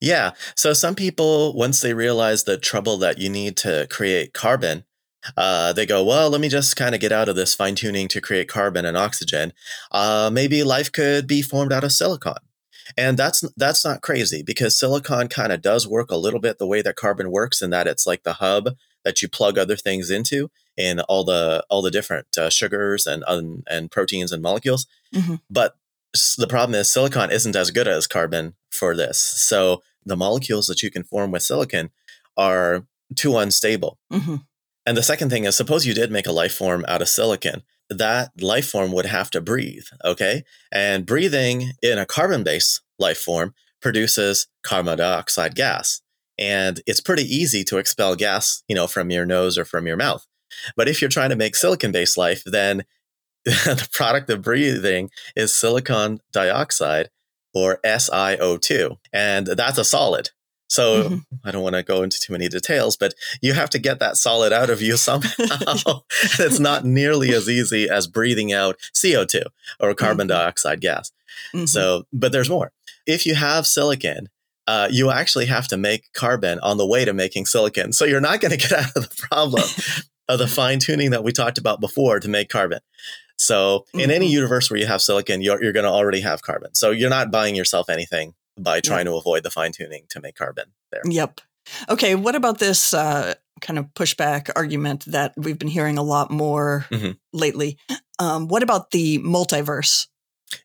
[0.00, 0.32] Yeah.
[0.54, 4.84] So some people, once they realize the trouble that you need to create carbon,
[5.36, 8.08] uh, they go, well, let me just kind of get out of this fine tuning
[8.08, 9.52] to create carbon and oxygen.
[9.90, 12.36] Uh, maybe life could be formed out of silicon.
[12.96, 16.66] And that's that's not crazy because silicon kind of does work a little bit the
[16.66, 20.10] way that carbon works in that it's like the hub that you plug other things
[20.10, 24.86] into in all the all the different uh, sugars and um, and proteins and molecules.
[25.14, 25.36] Mm-hmm.
[25.50, 25.76] But
[26.38, 29.18] the problem is silicon isn't as good as carbon for this.
[29.18, 31.90] So the molecules that you can form with silicon
[32.36, 33.98] are too unstable.
[34.12, 34.36] Mm-hmm.
[34.84, 37.62] And the second thing is suppose you did make a life form out of silicon
[37.90, 39.86] that life form would have to breathe.
[40.04, 40.44] Okay.
[40.72, 46.00] And breathing in a carbon based life form produces carbon dioxide gas.
[46.38, 49.96] And it's pretty easy to expel gas, you know, from your nose or from your
[49.96, 50.26] mouth.
[50.76, 52.84] But if you're trying to make silicon based life, then
[53.44, 57.10] the product of breathing is silicon dioxide
[57.54, 58.96] or SiO2.
[59.12, 60.30] And that's a solid.
[60.68, 61.16] So mm-hmm.
[61.44, 64.16] I don't want to go into too many details, but you have to get that
[64.16, 65.30] solid out of you somehow.
[66.38, 69.44] it's not nearly as easy as breathing out CO2
[69.80, 70.36] or carbon mm-hmm.
[70.36, 71.12] dioxide gas.
[71.54, 71.66] Mm-hmm.
[71.66, 72.72] So, but there's more.
[73.06, 74.28] If you have silicon,
[74.66, 77.92] uh, you actually have to make carbon on the way to making silicon.
[77.92, 79.62] So you're not going to get out of the problem
[80.28, 82.80] of the fine tuning that we talked about before to make carbon.
[83.38, 84.32] So in any mm-hmm.
[84.32, 86.74] universe where you have silicon, you're, you're going to already have carbon.
[86.74, 90.36] So you're not buying yourself anything by trying to avoid the fine tuning to make
[90.36, 91.02] carbon there.
[91.04, 91.40] Yep.
[91.88, 92.14] Okay.
[92.14, 96.86] What about this uh, kind of pushback argument that we've been hearing a lot more
[96.90, 97.12] mm-hmm.
[97.32, 97.78] lately?
[98.18, 100.06] Um, what about the multiverse?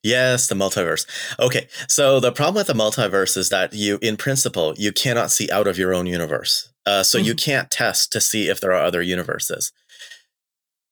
[0.03, 1.07] Yes, the multiverse.
[1.39, 5.49] Okay, so the problem with the multiverse is that you, in principle, you cannot see
[5.51, 6.71] out of your own universe.
[6.85, 7.27] Uh, so mm-hmm.
[7.27, 9.71] you can't test to see if there are other universes.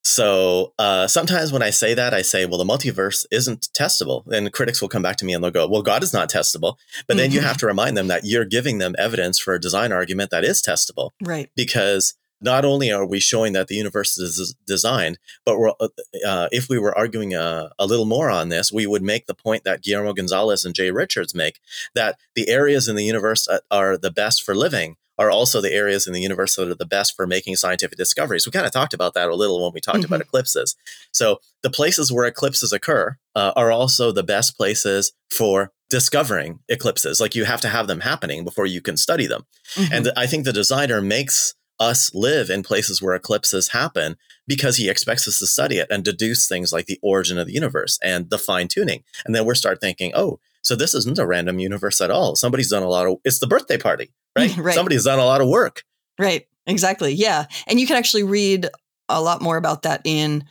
[0.04, 4.26] So uh, sometimes when I say that, I say, well, the multiverse isn't testable.
[4.28, 6.76] And critics will come back to me and they'll go, well, God is not testable.
[7.08, 7.36] But then mm-hmm.
[7.36, 10.44] you have to remind them that you're giving them evidence for a design argument that
[10.44, 11.12] is testable.
[11.22, 11.50] Right.
[11.56, 15.90] Because not only are we showing that the universe is designed, but we're, uh,
[16.26, 19.26] uh, if we were arguing a, uh, a, little more on this, we would make
[19.26, 21.60] the point that Guillermo Gonzalez and Jay Richards make
[21.96, 26.08] that the areas in the universe are the best for living are also the areas
[26.08, 28.45] in the universe that are the best for making scientific discoveries.
[28.45, 30.05] We kind of talked about that a little when we talked mm-hmm.
[30.05, 30.75] about eclipses.
[31.12, 37.20] So the places where eclipses occur uh, are also the best places for discovering eclipses.
[37.20, 39.45] Like you have to have them happening before you can study them.
[39.76, 39.93] Mm-hmm.
[39.93, 44.17] And I think the designer makes us live in places where eclipses happen
[44.47, 47.53] because he expects us to study it and deduce things like the origin of the
[47.53, 49.03] universe and the fine tuning.
[49.26, 50.39] And then we start thinking, oh,
[50.70, 52.36] so this isn't a random universe at all.
[52.36, 54.55] Somebody's done a lot of it's the birthday party, right?
[54.55, 54.76] right.
[54.76, 55.84] Somebody's done a lot of work.
[56.20, 56.45] Right.
[56.67, 57.11] Exactly.
[57.11, 57.45] Yeah.
[57.65, 58.67] And you can actually read
[59.09, 60.43] a lot more about that in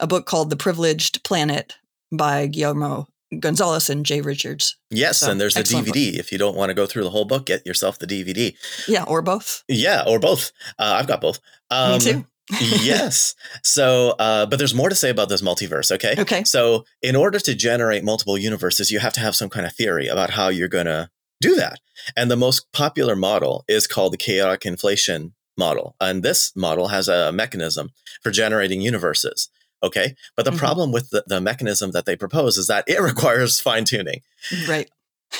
[0.00, 1.76] a book called The Privileged Planet
[2.10, 3.06] by Guillermo
[3.38, 4.76] Gonzalez and Jay Richards.
[4.90, 5.94] Yes, So, and there's a excellent book.
[5.94, 6.18] DVD.
[6.18, 8.56] If you don't want to go through the whole book, get yourself the DVD.
[8.88, 9.62] Yeah, or both.
[9.68, 10.50] Yeah, or both.
[10.80, 11.38] Uh, I've got both.
[11.70, 12.26] Um, Me too.
[12.60, 13.34] Yes.
[13.62, 15.92] So, uh, but there's more to say about this multiverse.
[15.92, 16.14] Okay.
[16.18, 16.44] Okay.
[16.44, 20.08] So, in order to generate multiple universes, you have to have some kind of theory
[20.08, 21.80] about how you're going to do that.
[22.16, 25.94] And the most popular model is called the chaotic inflation model.
[26.00, 27.90] And this model has a mechanism
[28.22, 29.48] for generating universes.
[29.82, 30.14] Okay.
[30.36, 30.58] But the Mhm.
[30.58, 34.20] problem with the, the mechanism that they propose is that it requires fine tuning.
[34.68, 34.90] Right.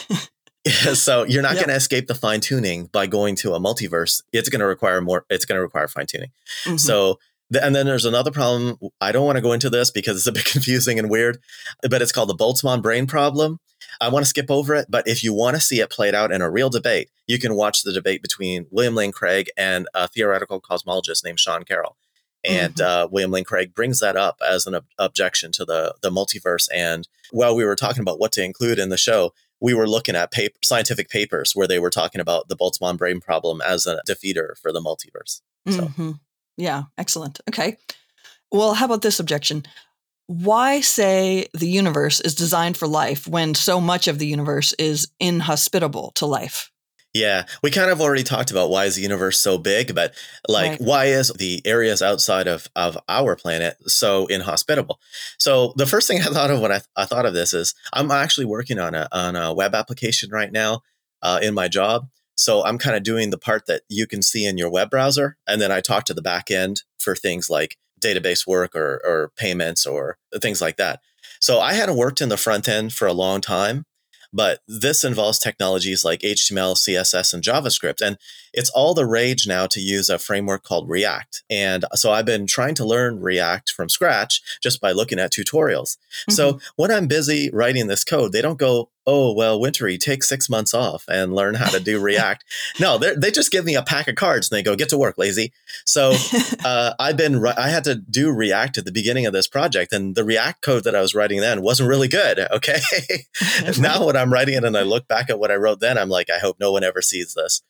[0.94, 1.66] so you're not Yep.
[1.66, 4.22] going to escape the fine tuning by going to a multiverse.
[4.32, 6.30] It's going to require more, it's going to require fine tuning.
[6.64, 6.78] Mhm.
[6.78, 7.18] So,
[7.60, 8.76] and then there's another problem.
[9.00, 11.38] I don't want to go into this because it's a bit confusing and weird,
[11.88, 13.58] but it's called the Boltzmann brain problem.
[14.00, 16.32] I want to skip over it, but if you want to see it played out
[16.32, 20.06] in a real debate, you can watch the debate between William Lane Craig and a
[20.08, 21.96] theoretical cosmologist named Sean Carroll.
[22.44, 26.10] And uh, William Lane Craig brings that up as an ob- objection to the the
[26.10, 26.68] multiverse.
[26.74, 30.16] And while we were talking about what to include in the show, we were looking
[30.16, 34.00] at paper, scientific papers where they were talking about the Boltzmann brain problem as a
[34.08, 35.40] defeater for the multiverse.
[35.68, 35.88] So.
[35.88, 36.20] Mhm.
[36.56, 37.40] Yeah, excellent.
[37.48, 37.76] Okay.
[38.50, 39.64] Well, how about this objection?
[40.26, 45.08] Why say the universe is designed for life when so much of the universe is
[45.18, 46.70] inhospitable to life?
[47.12, 50.14] Yeah, we kind of already talked about why is the universe so big, but
[50.48, 50.80] like Right.
[50.80, 55.00] why is the areas outside of of our planet so inhospitable?
[55.38, 58.10] So the first thing I thought of when I, I thought of this is I'm
[58.12, 60.82] actually working on a on a web application right now
[61.22, 62.08] uh, in my job.
[62.36, 65.36] So I'm kind of doing the part that you can see in your web browser,
[65.48, 69.32] and then I talk to the back end for things like database work or or
[69.36, 71.00] payments or things like that.
[71.40, 73.84] So I hadn't worked in the front end for a long time,
[74.32, 78.00] but this involves technologies like HTML, CSS, and JavaScript.
[78.04, 78.16] And
[78.52, 81.42] it's all the rage now to use a framework called React.
[81.50, 85.96] And so I've been trying to learn React from scratch just by looking at tutorials.
[86.28, 86.64] So mm-hmm.
[86.76, 90.74] when I'm busy writing this code, they don't go, oh, well, Wintery, take six months
[90.74, 92.44] off and learn how to do React.
[92.78, 94.98] no, they they just give me a pack of cards and they go, get to
[94.98, 95.52] work, lazy.
[95.84, 96.14] So
[96.64, 100.14] uh, I've been I had to do React at the beginning of this project, and
[100.14, 102.40] the React code that I was writing then wasn't really good.
[102.60, 102.80] Okay,
[103.78, 106.10] now when I'm writing it and I look back at what I wrote then, I'm
[106.10, 107.62] like, I hope no one ever sees this.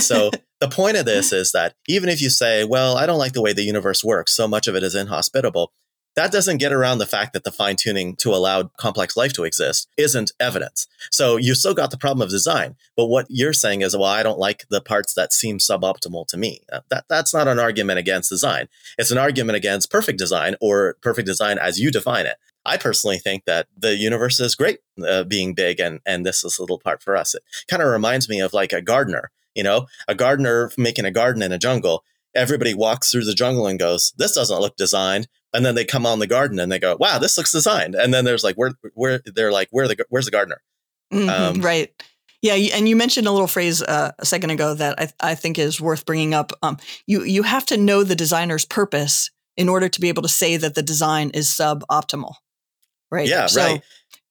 [0.00, 3.32] So the point of this is that even if you say, well, I don't like
[3.32, 5.72] the way the universe works, so much of it is inhospitable.
[6.16, 9.44] That doesn't get around the fact that the fine tuning to allow complex life to
[9.44, 10.88] exist isn't evidence.
[11.10, 12.74] So you still got the problem of design.
[12.96, 16.38] But what you're saying is, well, I don't like the parts that seem suboptimal to
[16.38, 16.62] me.
[16.72, 18.68] Uh, That, that's not an argument against design.
[18.96, 22.38] It's an argument against perfect design or perfect design as you define it.
[22.64, 26.58] I personally think that the universe is great uh, being big and, and this is
[26.58, 27.34] a little part for us.
[27.34, 31.10] It kind of reminds me of like a gardener, you know, a gardener making a
[31.10, 32.04] garden in a jungle.
[32.34, 35.28] Everybody walks through the jungle and goes, this doesn't look designed.
[35.56, 37.94] And then they come on the garden and they go, wow, this looks designed.
[37.94, 40.60] And then there's like, where, where they're like, where the, where's the gardener?
[41.12, 41.90] Mhm, Um, right.
[42.42, 45.58] Yeah, and you mentioned a little phrase uh, a second ago that I, I think
[45.58, 46.52] is worth bringing up.
[46.62, 46.76] Um,
[47.06, 50.56] you you have to know the designer's purpose in order to be able to say
[50.58, 52.34] that the design is suboptimal.
[53.10, 53.28] Right.
[53.28, 53.82] Yeah, So, right.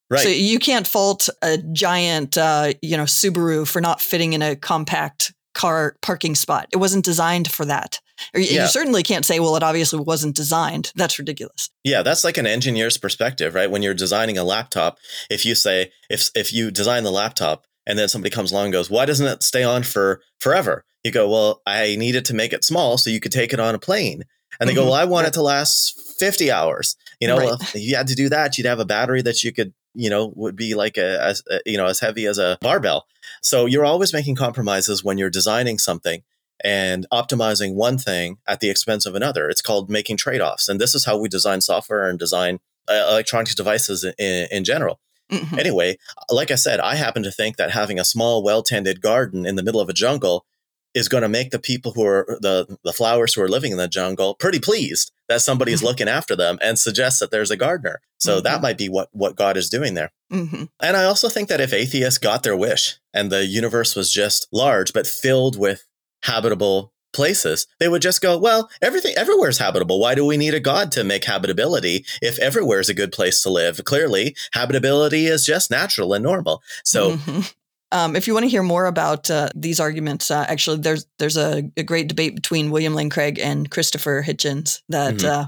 [0.10, 0.22] Right.
[0.22, 4.56] So you can't fault a giant, uh, you know, Subaru for not fitting in a
[4.56, 6.68] compact car parking spot.
[6.72, 8.00] It wasn't designed for that.
[8.34, 10.92] Or you, certainly can't say, well, it obviously wasn't designed.
[10.96, 11.70] That's ridiculous.
[11.84, 13.70] Yeah, that's like an engineer's perspective, right?
[13.70, 14.98] When you're designing a laptop,
[15.30, 18.74] if you say if if you design the laptop and then somebody comes along and
[18.74, 22.54] goes, "Why doesn't it stay on for forever?" You go, "Well, I needed to make
[22.54, 24.24] it small so you could take it on a plane."
[24.60, 24.86] And they go, Mhm.
[24.86, 27.46] "Well, I want it to last 50 hours." You know, Right.
[27.46, 30.10] well, if you had to do that, you'd have a battery that you could, you
[30.10, 33.06] know, would be like a as uh, you know, as heavy as a barbell.
[33.42, 36.24] So you're always making compromises when you're designing something
[36.64, 39.50] and optimizing one thing at the expense of another.
[39.50, 40.70] It's called making trade offs.
[40.70, 45.00] And this is how we design software and design uh, electronics devices in, in general.
[45.32, 45.58] Mhm.
[45.58, 45.98] Anyway,
[46.30, 49.56] like I said, I happen to think that having a small, well tended garden in
[49.56, 50.46] the middle of a jungle
[50.94, 53.78] is going to make the people who are the, the flowers who are living in
[53.78, 55.86] the jungle pretty pleased that somebody is Mhm.
[55.86, 58.00] looking after them and suggests that there's a gardener.
[58.18, 58.62] So that Mhm.
[58.62, 60.12] might be what, what God is doing there.
[60.32, 60.70] Mhm.
[60.80, 64.48] And I also think that if atheists got their wish and the universe was just
[64.54, 65.86] large but filled with
[66.26, 70.00] habitable places, they would just go, well, everything everywhere is habitable.
[70.00, 73.42] Why do we need a god to make habitability if everywhere is a good place
[73.44, 73.82] to live?
[73.86, 76.62] Clearly, habitability is just natural and normal.
[76.84, 77.54] So, Mhm.
[77.92, 81.38] Um, if you want to hear more about uh, these arguments, uh, actually, there's there's
[81.38, 85.30] a, a great debate between William Lane Craig and Christopher Hitchens that Mhm.
[85.30, 85.48] uh,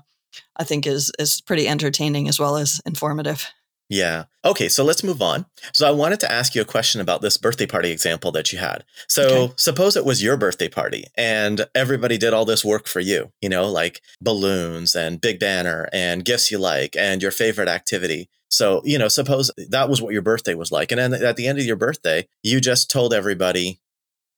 [0.55, 3.47] I think is is pretty entertaining as well as informative.
[3.89, 4.25] Yeah.
[4.43, 5.45] Okay, so let's move on.
[5.73, 8.59] So, I wanted to ask you a question about this birthday party example that you
[8.59, 8.83] had.
[9.07, 9.53] So, Okay.
[9.57, 13.49] suppose it was your birthday party and everybody did all this work for you, you
[13.49, 18.29] know, like balloons and big banner and gifts you like and your favorite activity.
[18.49, 20.91] So, you know, suppose that was what your birthday was like.
[20.91, 23.79] And then at the end of your birthday, you just told everybody,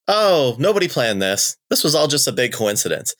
[0.07, 1.57] oh, nobody planned this.
[1.69, 3.13] This was all just a big coincidence.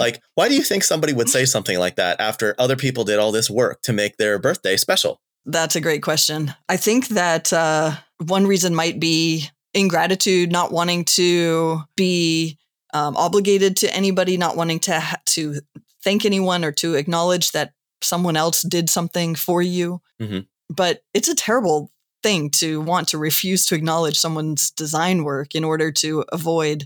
[0.00, 3.18] Like, why do you think somebody would say something like that after other people did
[3.18, 5.20] all this work to make their birthday special?
[5.46, 6.52] That's a great question.
[6.68, 7.92] I think that uh,
[8.24, 12.58] one reason might be ingratitude, not wanting to be
[12.92, 15.60] um, obligated to anybody, not wanting to ha- to
[16.02, 17.72] thank anyone or to acknowledge that
[18.02, 20.00] someone else did something for you.
[20.20, 20.40] Mm-hmm.
[20.68, 21.92] But it's a terrible
[22.22, 26.82] thing to want to refuse to acknowledge someone's design work in order to avoid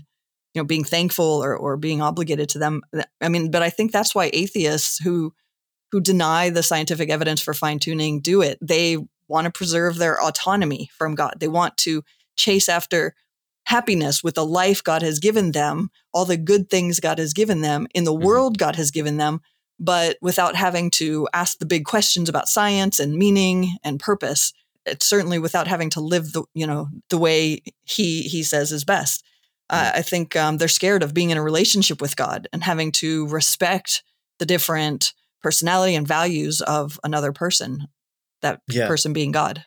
[0.53, 2.81] you know being thankful or, or being obligated to them
[3.21, 5.33] i mean but i think that's why atheists who
[5.91, 10.21] who deny the scientific evidence for fine tuning do it they want to preserve their
[10.21, 12.03] autonomy from god they want to
[12.35, 13.15] chase after
[13.65, 17.61] happiness with the life god has given them all the good things god has given
[17.61, 18.25] them in the mm-hmm.
[18.25, 19.41] world god has given them
[19.79, 24.53] but without having to ask the big questions about science and meaning and purpose
[24.85, 28.83] it's certainly without having to live the you know the way he he says is
[28.83, 29.23] best.
[29.69, 32.91] Uh, I think um, they're scared of being in a relationship with God and having
[32.93, 34.03] to respect
[34.37, 37.87] the different personality and values of another person.
[38.41, 38.87] That yeah.
[38.87, 39.65] person being God.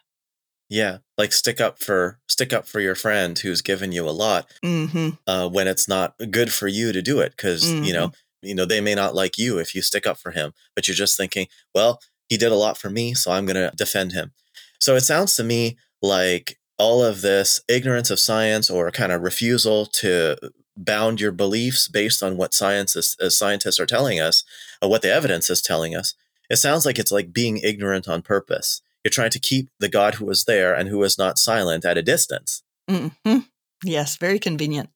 [0.69, 4.51] Yeah, like stick up for stick up for your friend who's given you a lot
[4.65, 5.11] mm-hmm.
[5.27, 7.85] uh, when it's not good for you to do it because mm-hmm.
[7.85, 8.49] you know mm-hmm.
[8.49, 10.95] you know they may not like you if you stick up for him, but you're
[10.97, 14.33] just thinking, well, he did a lot for me, so I'm going to defend him.
[14.81, 19.23] So it sounds to me like all of this ignorance of science or kind of
[19.23, 20.37] refusal to
[20.77, 24.45] bound your beliefs based on what scientists, uh, scientists are telling us,
[24.83, 26.15] or what the evidence is telling us.
[26.51, 28.83] It sounds like it's like being ignorant on purpose.
[29.03, 31.99] You're trying to keep the God who was there and who was not silent at
[31.99, 32.63] a distance.
[32.91, 33.39] Mm-hmm.
[33.85, 34.91] Yes, very convenient.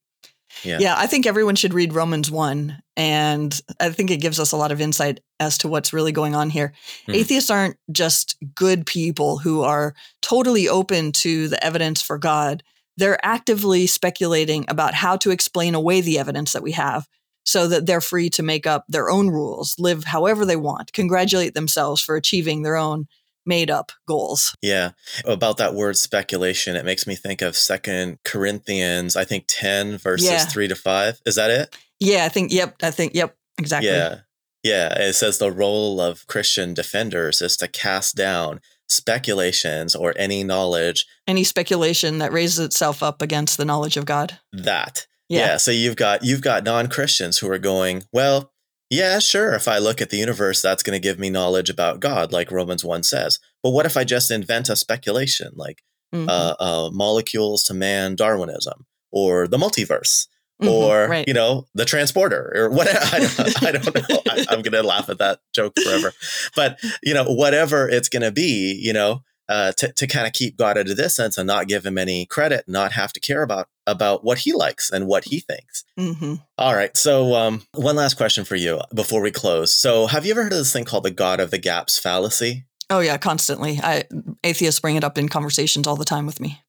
[0.64, 0.79] Yeah.
[0.81, 2.83] yeah, I think everyone should read Romans 1.
[2.97, 6.35] And I think it gives us a lot of insight as to what's really going
[6.35, 6.72] on here.
[7.07, 7.14] Mm.
[7.14, 12.62] Atheists aren't just good people who are totally open to the evidence for God.
[12.99, 17.07] They're actively speculating about how to explain away the evidence that we have
[17.45, 21.55] so that they're free to make up their own rules, live however they want, congratulate
[21.55, 23.07] themselves for achieving their own
[23.47, 24.55] made up goals.
[24.61, 24.91] Yeah.
[25.25, 30.29] About that word speculation, it makes me think of Second Corinthians, I think 10 verses
[30.29, 30.45] yeah.
[30.45, 31.21] 3 to 5.
[31.25, 31.75] Is that it?
[32.01, 33.91] Yeah, I think yep, I think yep, exactly.
[33.91, 34.19] Yeah.
[34.65, 40.43] Yeah, it says the role of Christian defenders is to cast down speculations or any
[40.43, 44.39] knowledge any speculation that raises itself up against the knowledge of God.
[44.53, 45.07] That.
[45.28, 45.41] Yeah.
[45.41, 48.53] yeah so you've got you've got non-Christians who are going, well,
[48.91, 49.53] yeah, sure.
[49.55, 52.51] If I look at the universe, that's going to give me knowledge about God, like
[52.51, 53.39] Romans 1 says.
[53.62, 55.82] But what if I just invent a speculation like
[56.14, 56.28] mm-hmm.
[56.28, 60.26] uh, uh, molecules to man Darwinism or the multiverse?
[60.61, 61.29] Mm-hmm, or right.
[61.29, 65.09] you know the transporter or whatever I don't, I don't know I, i'm gonna laugh
[65.09, 66.13] at that joke forever
[66.57, 70.57] but you know whatever it's gonna be you know uh, to, to kind of keep
[70.57, 73.69] God at a distance and not give him any credit, not have to care about
[73.87, 75.85] about what he likes and what he thinks.
[75.99, 76.35] Mm-hmm.
[76.59, 76.95] All right.
[76.97, 79.75] So, um, one last question for you before we close.
[79.75, 82.65] So, have you ever heard of this thing called the God of the Gaps fallacy?
[82.91, 83.81] Oh yeah, constantly.
[83.83, 84.05] I
[84.45, 86.63] atheists bring it up in conversations all the time with me.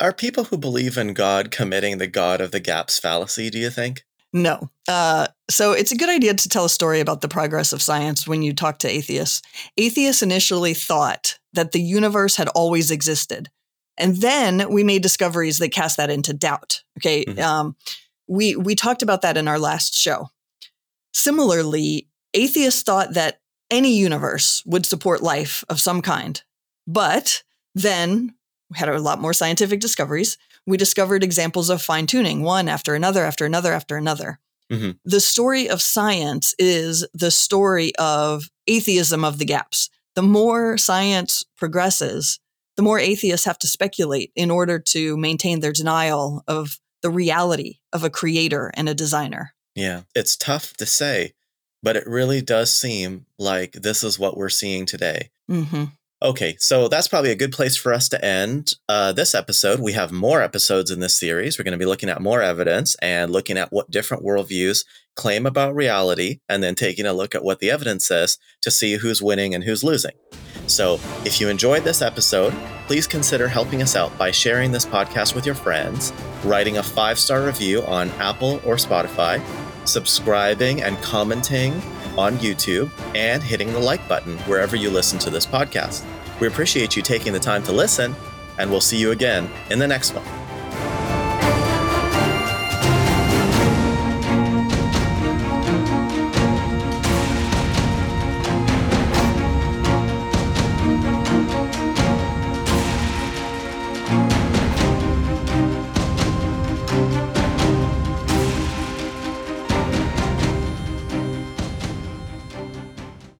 [0.00, 3.48] Are people who believe in God committing the God of the Gaps fallacy?
[3.50, 4.04] Do you think?
[4.32, 4.68] No.
[4.88, 8.26] Uh, so it's a good idea to tell a story about the progress of science
[8.26, 9.42] when you talk to atheists.
[9.78, 13.48] Atheists initially thought that the universe had always existed.
[13.96, 16.82] And then we made discoveries that cast that into doubt.
[16.98, 17.24] Okay.
[17.24, 17.40] Mm-hmm.
[17.40, 17.76] Um,
[18.26, 20.30] we, we talked about that in our last show.
[21.12, 23.38] Similarly, atheists thought that
[23.70, 26.42] any universe would support life of some kind.
[26.88, 27.44] But
[27.76, 28.34] then
[28.74, 33.24] had a lot more scientific discoveries we discovered examples of fine tuning, one after another,
[33.24, 34.38] after another, after another.
[34.72, 34.92] Mm-hmm.
[35.04, 39.90] The story of science is the story of atheism of the gaps.
[40.14, 42.40] The more science progresses,
[42.76, 47.80] the more atheists have to speculate in order to maintain their denial of the reality
[47.92, 49.54] of a creator and a designer.
[49.74, 51.34] Yeah, it's tough to say,
[51.82, 55.30] but it really does seem like this is what we're seeing today.
[55.50, 55.84] Mm-hmm.
[56.22, 59.80] Okay, so that's probably a good place for us to end uh, this episode.
[59.80, 61.58] We have more episodes in this series.
[61.58, 64.84] We're going to be looking at more evidence and looking at what different worldviews
[65.16, 68.96] claim about reality, and then taking a look at what the evidence says to see
[68.96, 70.12] who's winning and who's losing.
[70.66, 70.94] So,
[71.24, 72.54] if you enjoyed this episode,
[72.86, 76.12] please consider helping us out by sharing this podcast with your friends,
[76.42, 79.44] writing a five star review on Apple or Spotify,
[79.86, 81.80] subscribing and commenting
[82.18, 86.04] on YouTube, and hitting the like button wherever you listen to this podcast.
[86.40, 88.14] We appreciate you taking the time to listen,
[88.58, 90.43] and we'll see you again in the next one.